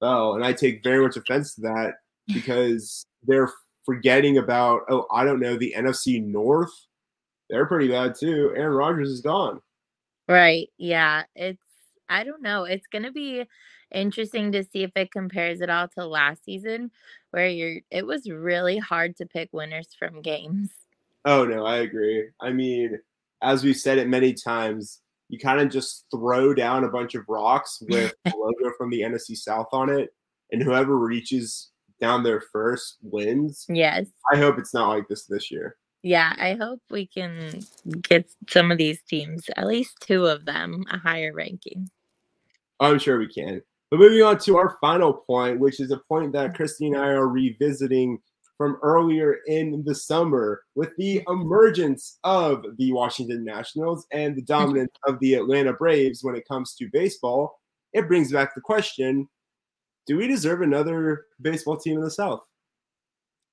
And 0.01 0.44
I 0.44 0.53
take 0.53 0.83
very 0.83 1.03
much 1.03 1.16
offense 1.16 1.55
to 1.57 1.62
that 1.62 1.94
because 2.29 3.05
they're 3.25 3.53
forgetting 3.85 4.38
about, 4.38 4.83
oh, 4.88 5.07
I 5.11 5.25
don't 5.25 5.40
know, 5.40 5.57
the 5.57 5.75
NFC 5.77 6.23
North. 6.23 6.73
They're 7.51 7.66
pretty 7.66 7.88
bad 7.88 8.14
too. 8.14 8.53
Aaron 8.57 8.77
Rodgers 8.77 9.11
is 9.11 9.20
gone. 9.20 9.61
Right. 10.29 10.70
Yeah. 10.79 11.25
It's, 11.35 11.62
I 12.09 12.25
don't 12.25 12.42
know. 12.42 12.64
It's 12.64 12.87
going 12.87 13.05
to 13.05 13.12
be 13.12 13.44
interesting 13.92 14.53
to 14.53 14.64
see 14.64 14.83
if 14.83 14.92
it 14.97 15.12
compares 15.12 15.61
at 15.61 15.70
all 15.70 15.88
to 15.88 16.07
last 16.07 16.44
season 16.44 16.90
where 17.31 17.49
you're, 17.49 17.81
it 17.90 18.07
was 18.07 18.29
really 18.29 18.79
hard 18.79 19.16
to 19.16 19.27
pick 19.27 19.51
winners 19.53 19.88
from 19.99 20.23
games. 20.23 20.70
Oh, 21.25 21.44
no, 21.44 21.64
I 21.64 21.79
agree. 21.79 22.29
I 22.40 22.51
mean, 22.51 22.99
as 23.42 23.62
we've 23.64 23.77
said 23.77 23.99
it 23.99 24.09
many 24.09 24.33
times, 24.33 25.01
you 25.29 25.38
kind 25.38 25.61
of 25.61 25.70
just 25.70 26.07
throw 26.11 26.55
down 26.55 26.85
a 26.85 26.90
bunch 26.90 27.14
of 27.14 27.25
rocks 27.29 27.83
with 27.88 28.14
the 28.25 28.35
logo 28.37 28.75
from 28.77 28.90
the 28.90 29.01
NFC 29.01 29.37
South 29.37 29.68
on 29.73 29.88
it, 29.90 30.11
and 30.53 30.62
whoever 30.62 30.99
reaches 30.99 31.70
down 32.05 32.23
there 32.23 32.43
first 32.53 32.99
wins. 33.01 33.64
Yes. 33.67 34.07
I 34.31 34.37
hope 34.37 34.59
it's 34.59 34.75
not 34.75 34.90
like 34.90 35.09
this 35.09 35.25
this 35.25 35.51
year. 35.51 35.77
Yeah, 36.03 36.35
I 36.38 36.53
hope 36.53 36.81
we 36.90 37.07
can 37.07 37.62
get 38.03 38.31
some 38.47 38.71
of 38.71 38.77
these 38.77 39.01
teams, 39.09 39.49
at 39.57 39.67
least 39.67 39.97
two 40.01 40.27
of 40.27 40.45
them, 40.45 40.85
a 40.90 40.99
higher 40.99 41.33
ranking. 41.33 41.88
I'm 42.79 42.99
sure 42.99 43.19
we 43.19 43.27
can. 43.27 43.62
But 43.90 44.01
moving 44.01 44.23
on 44.23 44.37
to 44.40 44.59
our 44.59 44.77
final 44.83 45.14
point, 45.14 45.61
which 45.61 45.81
is 45.81 45.90
a 45.93 46.03
point 46.07 46.33
that 46.35 46.51
mm. 46.51 46.57
Christy 46.57 46.88
and 46.88 46.99
I 46.99 47.09
are 47.09 47.29
revisiting 47.29 48.19
from 48.59 48.77
earlier 48.83 49.38
in 49.47 49.83
the 49.87 49.95
summer 49.95 50.61
with 50.75 50.95
the 50.99 51.23
emergence 51.27 52.19
of 52.23 52.67
the 52.77 52.93
Washington 52.93 53.43
Nationals 53.43 54.07
and 54.12 54.37
the 54.37 54.43
mm-hmm. 54.43 54.62
dominance 54.62 54.93
of 55.07 55.19
the 55.21 55.35
Atlanta 55.35 55.73
Braves 55.73 56.23
when 56.23 56.37
it 56.37 56.47
comes 56.47 56.75
to 56.75 56.88
baseball, 56.93 57.59
it 57.95 58.09
brings 58.09 58.31
back 58.31 58.55
the 58.55 58.61
question 58.61 59.27
do 60.07 60.17
we 60.17 60.27
deserve 60.27 60.62
another 60.62 61.27
baseball 61.40 61.77
team 61.77 61.99
in 61.99 62.05
the 62.05 62.11
South? 62.11 62.43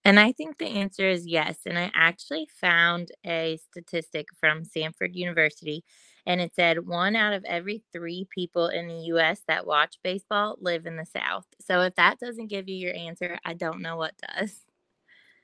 And 0.04 0.20
I 0.20 0.32
think 0.32 0.58
the 0.58 0.66
answer 0.66 1.08
is 1.08 1.28
yes. 1.28 1.60
And 1.66 1.78
I 1.78 1.92
actually 1.94 2.48
found 2.60 3.10
a 3.26 3.60
statistic 3.70 4.28
from 4.40 4.64
Samford 4.64 5.14
University, 5.14 5.84
and 6.26 6.42
it 6.42 6.54
said 6.56 6.88
one 6.88 7.16
out 7.16 7.34
of 7.34 7.44
every 7.46 7.84
three 7.94 8.28
people 8.34 8.68
in 8.68 8.88
the 8.88 9.04
US 9.14 9.42
that 9.48 9.68
watch 9.68 9.98
baseball 10.04 10.58
live 10.60 10.86
in 10.86 10.98
the 10.98 11.06
South. 11.06 11.46
So 11.60 11.82
if 11.82 11.96
that 11.96 12.20
doesn't 12.20 12.48
give 12.48 12.68
you 12.68 12.76
your 12.76 12.96
answer, 12.96 13.38
I 13.46 13.54
don't 13.54 13.82
know 13.82 13.96
what 13.96 14.14
does. 14.36 14.62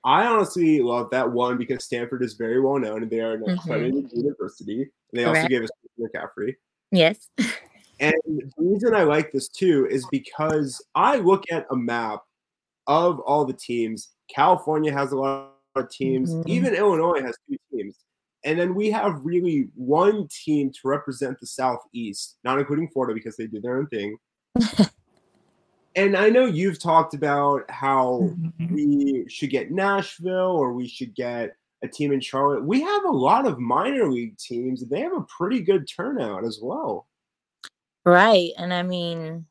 I 0.04 0.26
honestly 0.26 0.82
love 0.82 1.10
that 1.12 1.32
one 1.32 1.58
because 1.58 1.84
Stanford 1.84 2.24
is 2.24 2.34
very 2.34 2.60
well 2.60 2.80
known 2.80 3.04
and 3.04 3.12
they 3.12 3.20
are 3.20 3.34
an 3.34 3.42
mm-hmm. 3.42 3.60
accredited 3.60 4.06
mm-hmm. 4.06 4.20
university. 4.20 4.82
And 4.82 4.90
they 5.14 5.24
Correct. 5.24 5.38
also 5.38 5.48
gave 5.50 5.64
us 5.64 5.70
McCaffrey. 6.00 6.56
Yes. 6.92 7.30
and 8.00 8.14
the 8.26 8.52
reason 8.58 8.94
I 8.94 9.04
like 9.04 9.32
this 9.32 9.48
too 9.48 9.88
is 9.90 10.06
because 10.12 10.84
I 10.96 11.18
look 11.18 11.44
at 11.52 11.66
a 11.72 11.76
map 11.76 12.22
of 12.88 13.20
all 13.22 13.46
the 13.46 13.54
teams. 13.54 14.10
California 14.34 14.92
has 14.92 15.12
a 15.12 15.18
lot 15.18 15.54
of 15.76 15.90
teams. 15.90 16.34
Mm-hmm. 16.34 16.50
Even 16.50 16.74
Illinois 16.74 17.22
has 17.22 17.36
two 17.50 17.58
teams. 17.72 17.98
And 18.44 18.60
then 18.60 18.76
we 18.76 18.92
have 18.92 19.20
really 19.24 19.68
one 19.76 20.28
team 20.30 20.72
to 20.72 20.80
represent 20.86 21.40
the 21.40 21.48
Southeast, 21.48 22.38
not 22.44 22.60
including 22.60 22.88
Florida 22.90 23.14
because 23.14 23.36
they 23.36 23.48
do 23.48 23.60
their 23.60 23.78
own 23.78 23.88
thing. 23.88 24.18
and 25.96 26.16
I 26.16 26.30
know 26.30 26.46
you've 26.46 26.80
talked 26.80 27.14
about 27.14 27.70
how 27.70 28.22
mm-hmm. 28.24 28.74
we 28.74 29.26
should 29.28 29.50
get 29.50 29.72
Nashville 29.72 30.56
or 30.56 30.74
we 30.74 30.88
should 30.88 31.14
get 31.16 31.56
a 31.84 31.88
team 31.88 32.12
in 32.12 32.22
Charlotte. 32.22 32.64
We 32.64 32.82
have 32.82 33.04
a 33.06 33.12
lot 33.12 33.46
of 33.46 33.60
minor 33.60 34.10
league 34.10 34.38
teams, 34.38 34.82
and 34.82 34.90
they 34.90 35.02
have 35.02 35.16
a 35.16 35.26
pretty 35.38 35.62
good 35.62 35.88
turnout 35.88 36.44
as 36.44 36.60
well. 36.62 37.08
Right. 38.08 38.52
And 38.58 38.74
I 38.74 38.84
mean, 38.84 39.46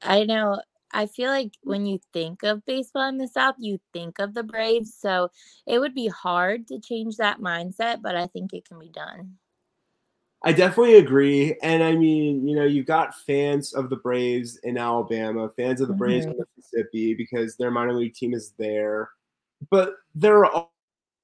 I 0.00 0.24
know 0.24 0.62
I 0.90 1.04
feel 1.04 1.28
like 1.28 1.52
when 1.62 1.84
you 1.84 1.98
think 2.14 2.44
of 2.44 2.64
baseball 2.64 3.10
in 3.10 3.18
the 3.18 3.28
South, 3.28 3.56
you 3.58 3.78
think 3.92 4.18
of 4.20 4.32
the 4.32 4.42
Braves. 4.42 4.94
So 4.98 5.30
it 5.66 5.78
would 5.78 5.94
be 5.94 6.06
hard 6.08 6.66
to 6.68 6.80
change 6.80 7.18
that 7.18 7.40
mindset, 7.40 8.00
but 8.00 8.16
I 8.16 8.26
think 8.28 8.54
it 8.54 8.66
can 8.66 8.78
be 8.78 8.88
done. 8.88 9.34
I 10.42 10.52
definitely 10.52 10.96
agree. 10.96 11.54
And 11.62 11.82
I 11.82 11.94
mean, 11.94 12.48
you 12.48 12.56
know, 12.56 12.64
you've 12.64 12.86
got 12.86 13.20
fans 13.26 13.74
of 13.74 13.90
the 13.90 13.96
Braves 13.96 14.56
in 14.62 14.78
Alabama, 14.78 15.50
fans 15.54 15.82
of 15.82 15.88
the 15.88 15.94
Braves 15.94 16.24
mm-hmm. 16.24 16.40
in 16.40 16.46
Mississippi 16.56 17.12
because 17.12 17.56
their 17.56 17.70
minor 17.70 17.92
league 17.92 18.14
team 18.14 18.32
is 18.32 18.54
there. 18.56 19.10
But 19.68 19.96
there 20.14 20.46
are 20.46 20.68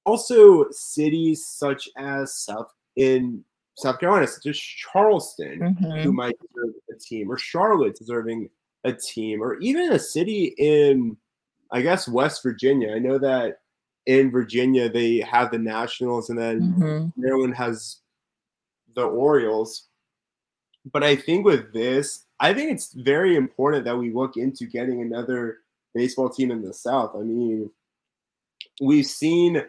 also 0.05 0.67
cities 0.73 1.47
such 1.47 1.89
as 1.97 2.35
South 2.35 2.71
in 2.97 3.45
South 3.79 4.01
Carolina, 4.01 4.27
such 4.27 4.47
as 4.47 4.59
Charleston, 4.59 5.61
mm-hmm. 5.61 6.01
who 6.01 6.13
might 6.13 6.35
deserve 6.41 6.75
a 6.91 6.99
team, 6.99 7.31
or 7.31 7.39
Charlotte 7.39 7.97
deserving 7.97 8.51
a 8.85 8.93
team, 8.93 9.41
or 9.41 9.57
even 9.61 9.93
a 9.93 9.99
city 9.99 10.55
in, 10.59 11.17
I 11.71 11.83
guess, 11.83 12.09
West 12.09 12.43
Virginia. 12.43 12.93
I 12.93 12.99
know 12.99 13.19
that 13.19 13.61
in 14.07 14.33
Virginia 14.33 14.89
they 14.89 15.19
have 15.19 15.53
the 15.53 15.59
Nationals, 15.59 16.29
and 16.29 16.39
then 16.39 16.61
mm-hmm. 16.61 17.21
Maryland 17.21 17.55
has 17.55 17.99
the 18.97 19.05
Orioles. 19.05 19.87
But 20.91 21.05
I 21.05 21.15
think 21.15 21.45
with 21.45 21.73
this, 21.73 22.25
I 22.41 22.53
think 22.55 22.73
it's 22.73 22.93
very 22.95 23.37
important 23.37 23.85
that 23.85 23.97
we 23.97 24.13
look 24.13 24.37
into 24.37 24.67
getting 24.67 25.03
another 25.03 25.59
baseball 25.95 26.31
team 26.31 26.51
in 26.51 26.63
the 26.63 26.75
South. 26.75 27.13
I 27.15 27.21
mean, 27.21 27.71
we've 28.81 29.07
seen 29.07 29.63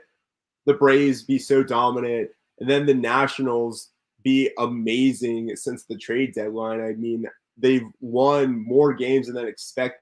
the 0.65 0.73
Braves 0.73 1.21
be 1.21 1.37
so 1.37 1.61
dominant, 1.61 2.31
and 2.59 2.67
then 2.67 2.87
the 2.87 2.93
Nationals 2.95 3.89
be 4.23 4.51
amazing 4.57 5.55
since 5.55 5.85
the 5.85 5.97
trade 5.97 6.33
deadline. 6.33 6.81
I 6.81 6.93
mean, 6.93 7.25
they've 7.57 7.87
won 7.99 8.63
more 8.65 8.93
games 8.93 9.27
than 9.27 9.47
expected, 9.47 10.01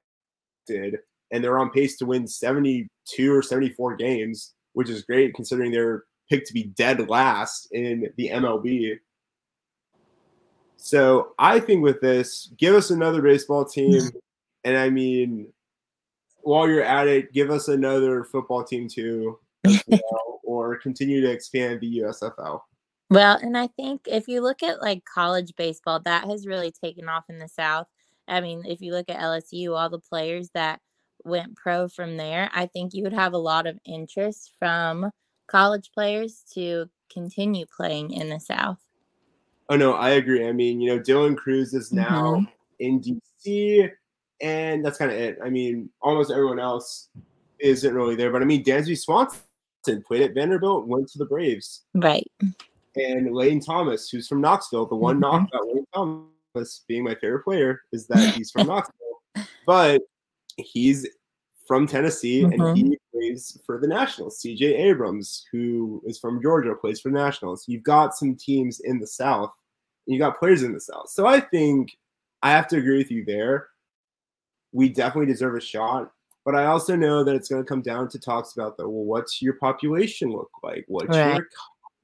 and 0.69 1.43
they're 1.43 1.59
on 1.59 1.71
pace 1.71 1.97
to 1.97 2.05
win 2.05 2.27
72 2.27 3.33
or 3.33 3.41
74 3.41 3.95
games, 3.95 4.53
which 4.73 4.89
is 4.89 5.03
great 5.03 5.33
considering 5.35 5.71
they're 5.71 6.03
picked 6.29 6.47
to 6.47 6.53
be 6.53 6.63
dead 6.63 7.09
last 7.09 7.67
in 7.71 8.11
the 8.17 8.29
MLB. 8.29 8.97
So 10.77 11.33
I 11.39 11.59
think 11.59 11.83
with 11.83 12.01
this, 12.01 12.51
give 12.57 12.75
us 12.75 12.91
another 12.91 13.21
baseball 13.21 13.65
team. 13.65 14.01
and 14.63 14.77
I 14.77 14.89
mean, 14.89 15.51
while 16.41 16.67
you're 16.67 16.83
at 16.83 17.07
it, 17.07 17.33
give 17.33 17.49
us 17.49 17.67
another 17.67 18.23
football 18.23 18.63
team 18.63 18.87
too, 18.87 19.39
well, 19.87 20.39
or 20.43 20.77
continue 20.77 21.21
to 21.21 21.31
expand 21.31 21.81
the 21.81 21.99
USFL. 21.99 22.61
Well, 23.09 23.37
and 23.41 23.57
I 23.57 23.67
think 23.67 24.01
if 24.05 24.27
you 24.27 24.41
look 24.41 24.63
at 24.63 24.81
like 24.81 25.03
college 25.05 25.53
baseball, 25.55 26.01
that 26.01 26.25
has 26.25 26.45
really 26.45 26.71
taken 26.71 27.07
off 27.07 27.25
in 27.29 27.39
the 27.39 27.47
South. 27.47 27.87
I 28.27 28.41
mean, 28.41 28.63
if 28.65 28.81
you 28.81 28.91
look 28.91 29.09
at 29.09 29.19
LSU, 29.19 29.77
all 29.77 29.89
the 29.89 29.99
players 29.99 30.49
that 30.53 30.81
went 31.23 31.55
pro 31.55 31.87
from 31.87 32.17
there, 32.17 32.49
I 32.53 32.65
think 32.65 32.93
you 32.93 33.03
would 33.03 33.13
have 33.13 33.33
a 33.33 33.37
lot 33.37 33.65
of 33.65 33.79
interest 33.85 34.53
from 34.59 35.09
college 35.47 35.91
players 35.93 36.43
to 36.53 36.89
continue 37.11 37.65
playing 37.65 38.11
in 38.11 38.29
the 38.29 38.39
South. 38.39 38.79
Oh 39.69 39.77
no, 39.77 39.93
I 39.93 40.11
agree. 40.11 40.47
I 40.47 40.51
mean, 40.51 40.81
you 40.81 40.93
know, 40.93 41.01
Dylan 41.01 41.35
Crews 41.35 41.73
is 41.73 41.91
now 41.91 42.35
mm-hmm. 42.35 42.45
in 42.79 43.01
DC, 43.01 43.89
and 44.41 44.83
that's 44.83 44.97
kind 44.97 45.11
of 45.11 45.17
it. 45.17 45.37
I 45.43 45.49
mean, 45.49 45.89
almost 46.01 46.31
everyone 46.31 46.59
else 46.59 47.09
isn't 47.59 47.93
really 47.93 48.15
there. 48.15 48.31
But 48.31 48.41
I 48.41 48.45
mean, 48.45 48.63
Dansby 48.63 48.97
Swanson 48.97 50.03
played 50.05 50.21
at 50.21 50.33
Vanderbilt, 50.33 50.87
went 50.87 51.09
to 51.09 51.17
the 51.17 51.25
Braves. 51.25 51.83
Right. 51.93 52.29
And 52.97 53.33
Lane 53.33 53.59
Thomas, 53.59 54.09
who's 54.09 54.27
from 54.27 54.41
Knoxville, 54.41 54.87
the 54.87 54.95
one 54.95 55.15
mm-hmm. 55.15 55.21
knock 55.21 55.49
about 55.53 55.67
Lane 55.67 55.85
Thomas 55.93 56.83
being 56.87 57.03
my 57.03 57.15
favorite 57.15 57.43
player 57.43 57.81
is 57.91 58.07
that 58.07 58.33
he's 58.35 58.51
from 58.51 58.67
Knoxville. 58.67 58.95
But 59.65 60.01
he's 60.57 61.07
from 61.67 61.85
Tennessee 61.85 62.41
mm-hmm. 62.41 62.61
and 62.61 62.77
he 62.77 62.97
plays 63.13 63.59
for 63.65 63.79
the 63.79 63.87
Nationals. 63.87 64.41
CJ 64.41 64.61
Abrams, 64.79 65.45
who 65.51 66.01
is 66.05 66.17
from 66.17 66.41
Georgia, 66.41 66.73
plays 66.75 66.99
for 66.99 67.09
the 67.09 67.17
Nationals. 67.17 67.65
You've 67.67 67.83
got 67.83 68.15
some 68.15 68.35
teams 68.35 68.79
in 68.79 68.99
the 68.99 69.07
South, 69.07 69.53
and 70.07 70.13
you 70.13 70.19
got 70.19 70.39
players 70.39 70.63
in 70.63 70.73
the 70.73 70.79
South. 70.79 71.09
So 71.09 71.27
I 71.27 71.39
think 71.39 71.97
I 72.41 72.51
have 72.51 72.67
to 72.69 72.77
agree 72.77 72.97
with 72.97 73.11
you 73.11 73.25
there. 73.25 73.67
We 74.71 74.89
definitely 74.89 75.31
deserve 75.31 75.55
a 75.55 75.61
shot. 75.61 76.11
But 76.45 76.55
I 76.55 76.67
also 76.67 76.95
know 76.95 77.25
that 77.25 77.35
it's 77.35 77.49
going 77.49 77.61
to 77.61 77.67
come 77.67 77.81
down 77.81 78.07
to 78.07 78.17
talks 78.17 78.53
about 78.53 78.77
the 78.77 78.87
well, 78.87 79.03
what's 79.03 79.41
your 79.41 79.55
population 79.55 80.31
look 80.31 80.49
like? 80.63 80.85
What's 80.87 81.09
right. 81.09 81.35
your 81.35 81.49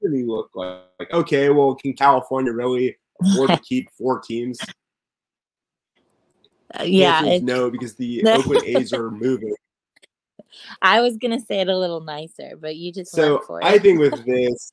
economy 0.04 0.24
look 0.24 0.50
like? 0.54 1.12
Okay, 1.12 1.50
well, 1.50 1.74
can 1.74 1.92
California 1.92 2.52
really 2.52 2.96
afford 3.20 3.50
to 3.50 3.58
keep 3.68 3.90
four 3.92 4.20
teams? 4.20 4.58
Uh, 6.78 6.82
yeah, 6.84 7.38
no, 7.42 7.70
because 7.70 7.94
the 7.94 8.24
Oakland 8.28 8.64
A's 8.64 8.92
are 8.92 9.10
moving. 9.10 9.54
I 10.82 11.00
was 11.00 11.16
gonna 11.16 11.40
say 11.40 11.60
it 11.60 11.68
a 11.68 11.76
little 11.76 12.00
nicer, 12.00 12.56
but 12.56 12.76
you 12.76 12.92
just 12.92 13.12
so 13.12 13.44
I 13.62 13.78
think 13.78 13.98
with 13.98 14.24
this, 14.26 14.72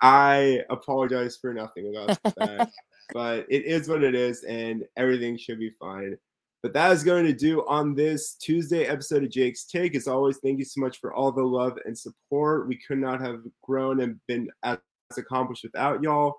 I 0.00 0.62
apologize 0.70 1.36
for 1.36 1.52
nothing 1.52 1.94
about 1.94 2.18
that, 2.36 2.70
but 3.12 3.46
it 3.48 3.64
is 3.64 3.88
what 3.88 4.02
it 4.02 4.14
is, 4.14 4.44
and 4.44 4.84
everything 4.96 5.36
should 5.36 5.58
be 5.58 5.70
fine. 5.70 6.16
But 6.62 6.72
that 6.72 6.90
is 6.90 7.04
going 7.04 7.24
to 7.24 7.32
do 7.32 7.64
on 7.68 7.94
this 7.94 8.34
Tuesday 8.34 8.86
episode 8.86 9.22
of 9.22 9.30
Jake's 9.30 9.64
Take. 9.64 9.94
As 9.94 10.08
always, 10.08 10.38
thank 10.38 10.58
you 10.58 10.64
so 10.64 10.80
much 10.80 10.98
for 10.98 11.14
all 11.14 11.30
the 11.30 11.42
love 11.42 11.78
and 11.84 11.96
support. 11.96 12.66
We 12.66 12.80
could 12.86 12.98
not 12.98 13.20
have 13.20 13.42
grown 13.62 14.00
and 14.00 14.18
been 14.26 14.48
as 14.64 14.78
accomplished 15.16 15.62
without 15.62 16.02
y'all. 16.02 16.34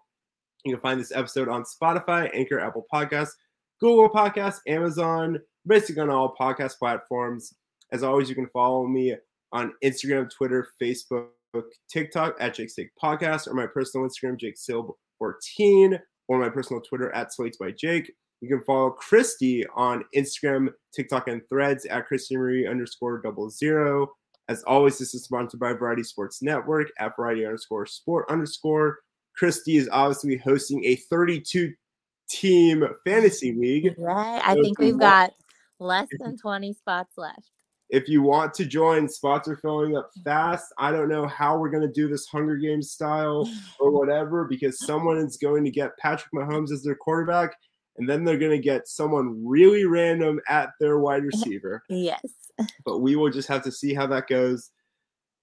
You 0.66 0.74
can 0.74 0.82
find 0.82 1.00
this 1.00 1.14
episode 1.14 1.48
on 1.48 1.64
Spotify, 1.64 2.30
Anchor, 2.34 2.60
Apple 2.60 2.86
Podcasts, 2.94 3.32
Google 3.80 4.10
Podcasts, 4.10 4.60
Amazon, 4.68 5.40
basically 5.66 6.02
on 6.02 6.10
all 6.10 6.36
podcast 6.40 6.78
platforms. 6.80 7.54
As 7.94 8.04
always, 8.04 8.28
you 8.28 8.36
can 8.36 8.50
follow 8.50 8.86
me 8.86 9.16
on 9.54 9.74
Instagram, 9.84 10.30
Twitter, 10.30 10.68
Facebook, 10.82 11.28
TikTok 11.90 12.36
at 12.40 12.56
Jake's 12.56 12.76
Take 12.76 12.90
Podcast, 13.02 13.48
or 13.48 13.54
my 13.54 13.68
personal 13.68 14.08
Instagram, 14.08 14.38
Jake 14.38 14.58
Silb14, 14.58 16.00
or 16.28 16.40
my 16.40 16.50
personal 16.50 16.82
Twitter 16.82 17.10
at 17.16 17.34
Slates 17.34 17.58
by 17.58 17.72
Jake. 17.72 18.12
You 18.41 18.49
can 18.49 18.63
follow 18.63 18.91
Christy 18.91 19.65
on 19.75 20.06
Instagram, 20.15 20.69
TikTok, 20.93 21.28
and 21.28 21.41
threads 21.49 21.86
at 21.86 22.08
Christy 22.08 22.38
Marie 22.38 22.67
underscore 22.67 23.21
double 23.21 23.49
zero. 23.49 24.12
As 24.47 24.63
always, 24.63 24.97
this 24.97 25.13
is 25.13 25.25
sponsored 25.25 25.60
by 25.60 25.73
Variety 25.73 26.04
Sports 26.04 26.41
Network 26.41 26.88
at 26.97 27.15
Variety 27.15 27.45
underscore 27.45 27.86
sport 27.86 28.25
underscore. 28.30 28.99
Christy 29.36 29.78
is 29.78 29.89
obviously 29.91 30.38
hosting 30.38 30.84
a 30.86 30.95
32 30.95 31.73
team 32.30 32.88
fantasy 33.06 33.54
league. 33.54 33.93
Right. 33.97 34.41
I 34.43 34.56
think 34.56 34.80
we've 34.80 34.97
got 34.97 35.34
less 35.80 36.08
than 36.19 36.38
20 36.38 36.73
spots 36.73 37.13
left. 37.17 37.52
If 37.89 38.08
you 38.08 38.21
want 38.21 38.54
to 38.56 38.65
join, 38.65 39.10
spots 39.10 39.47
are 39.47 39.58
filling 39.58 39.97
up 39.97 40.12
mm. 40.17 40.23
fast. 40.23 40.73
I 40.78 40.91
don't 40.91 41.10
know 41.10 41.28
how 41.28 41.58
we're 41.58 41.71
going 41.71 41.88
to 41.88 41.91
do 41.91 42.08
this 42.08 42.28
Hunger 42.28 42.56
Games 42.56 42.91
style 42.91 43.49
or 43.80 43.91
whatever 43.91 44.45
because 44.45 44.86
someone 44.86 45.17
is 45.17 45.38
going 45.38 45.63
to 45.65 45.71
get 45.71 45.97
Patrick 45.97 46.32
Mahomes 46.34 46.71
as 46.71 46.84
their 46.84 46.95
quarterback 46.95 47.56
and 48.00 48.10
then 48.10 48.24
they're 48.24 48.38
going 48.38 48.52
to 48.52 48.58
get 48.58 48.88
someone 48.88 49.46
really 49.46 49.86
random 49.86 50.40
at 50.48 50.70
their 50.80 51.00
wide 51.00 51.24
receiver. 51.26 51.84
yes. 51.90 52.22
But 52.86 53.00
we 53.00 53.16
will 53.16 53.30
just 53.30 53.48
have 53.48 53.64
to 53.64 53.72
see 53.72 53.94
how 53.94 54.08
that 54.08 54.28
goes. 54.28 54.72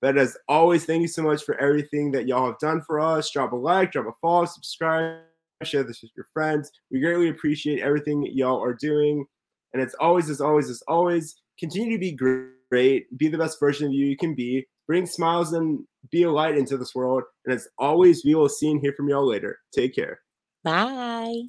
But 0.02 0.18
as 0.18 0.36
always, 0.48 0.84
thank 0.84 1.02
you 1.02 1.08
so 1.08 1.22
much 1.22 1.44
for 1.44 1.58
everything 1.60 2.10
that 2.12 2.26
y'all 2.26 2.46
have 2.46 2.58
done 2.58 2.82
for 2.82 3.00
us. 3.00 3.30
Drop 3.30 3.52
a 3.52 3.56
like, 3.56 3.92
drop 3.92 4.06
a 4.06 4.12
follow, 4.20 4.44
subscribe, 4.44 5.20
share 5.62 5.82
this 5.82 6.02
with 6.02 6.10
your 6.16 6.26
friends. 6.32 6.70
We 6.90 7.00
greatly 7.00 7.28
appreciate 7.28 7.80
everything 7.80 8.26
y'all 8.32 8.62
are 8.62 8.74
doing. 8.74 9.24
And 9.72 9.82
it's 9.82 9.94
always, 9.94 10.28
as 10.28 10.40
always, 10.40 10.68
as 10.68 10.82
always, 10.88 11.40
continue 11.58 11.96
to 11.96 11.98
be 11.98 12.12
great. 12.12 13.06
Be 13.18 13.28
the 13.28 13.38
best 13.38 13.58
version 13.60 13.86
of 13.86 13.92
you 13.92 14.06
you 14.06 14.16
can 14.16 14.34
be. 14.34 14.66
Bring 14.86 15.06
smiles 15.06 15.52
and 15.52 15.84
be 16.10 16.22
a 16.24 16.30
light 16.30 16.56
into 16.56 16.76
this 16.76 16.94
world. 16.94 17.24
And 17.44 17.54
as 17.54 17.68
always, 17.78 18.24
we 18.24 18.34
will 18.34 18.48
see 18.48 18.70
and 18.70 18.80
hear 18.80 18.92
from 18.92 19.08
y'all 19.08 19.26
later. 19.26 19.58
Take 19.74 19.94
care. 19.94 20.20
Bye. 20.62 21.42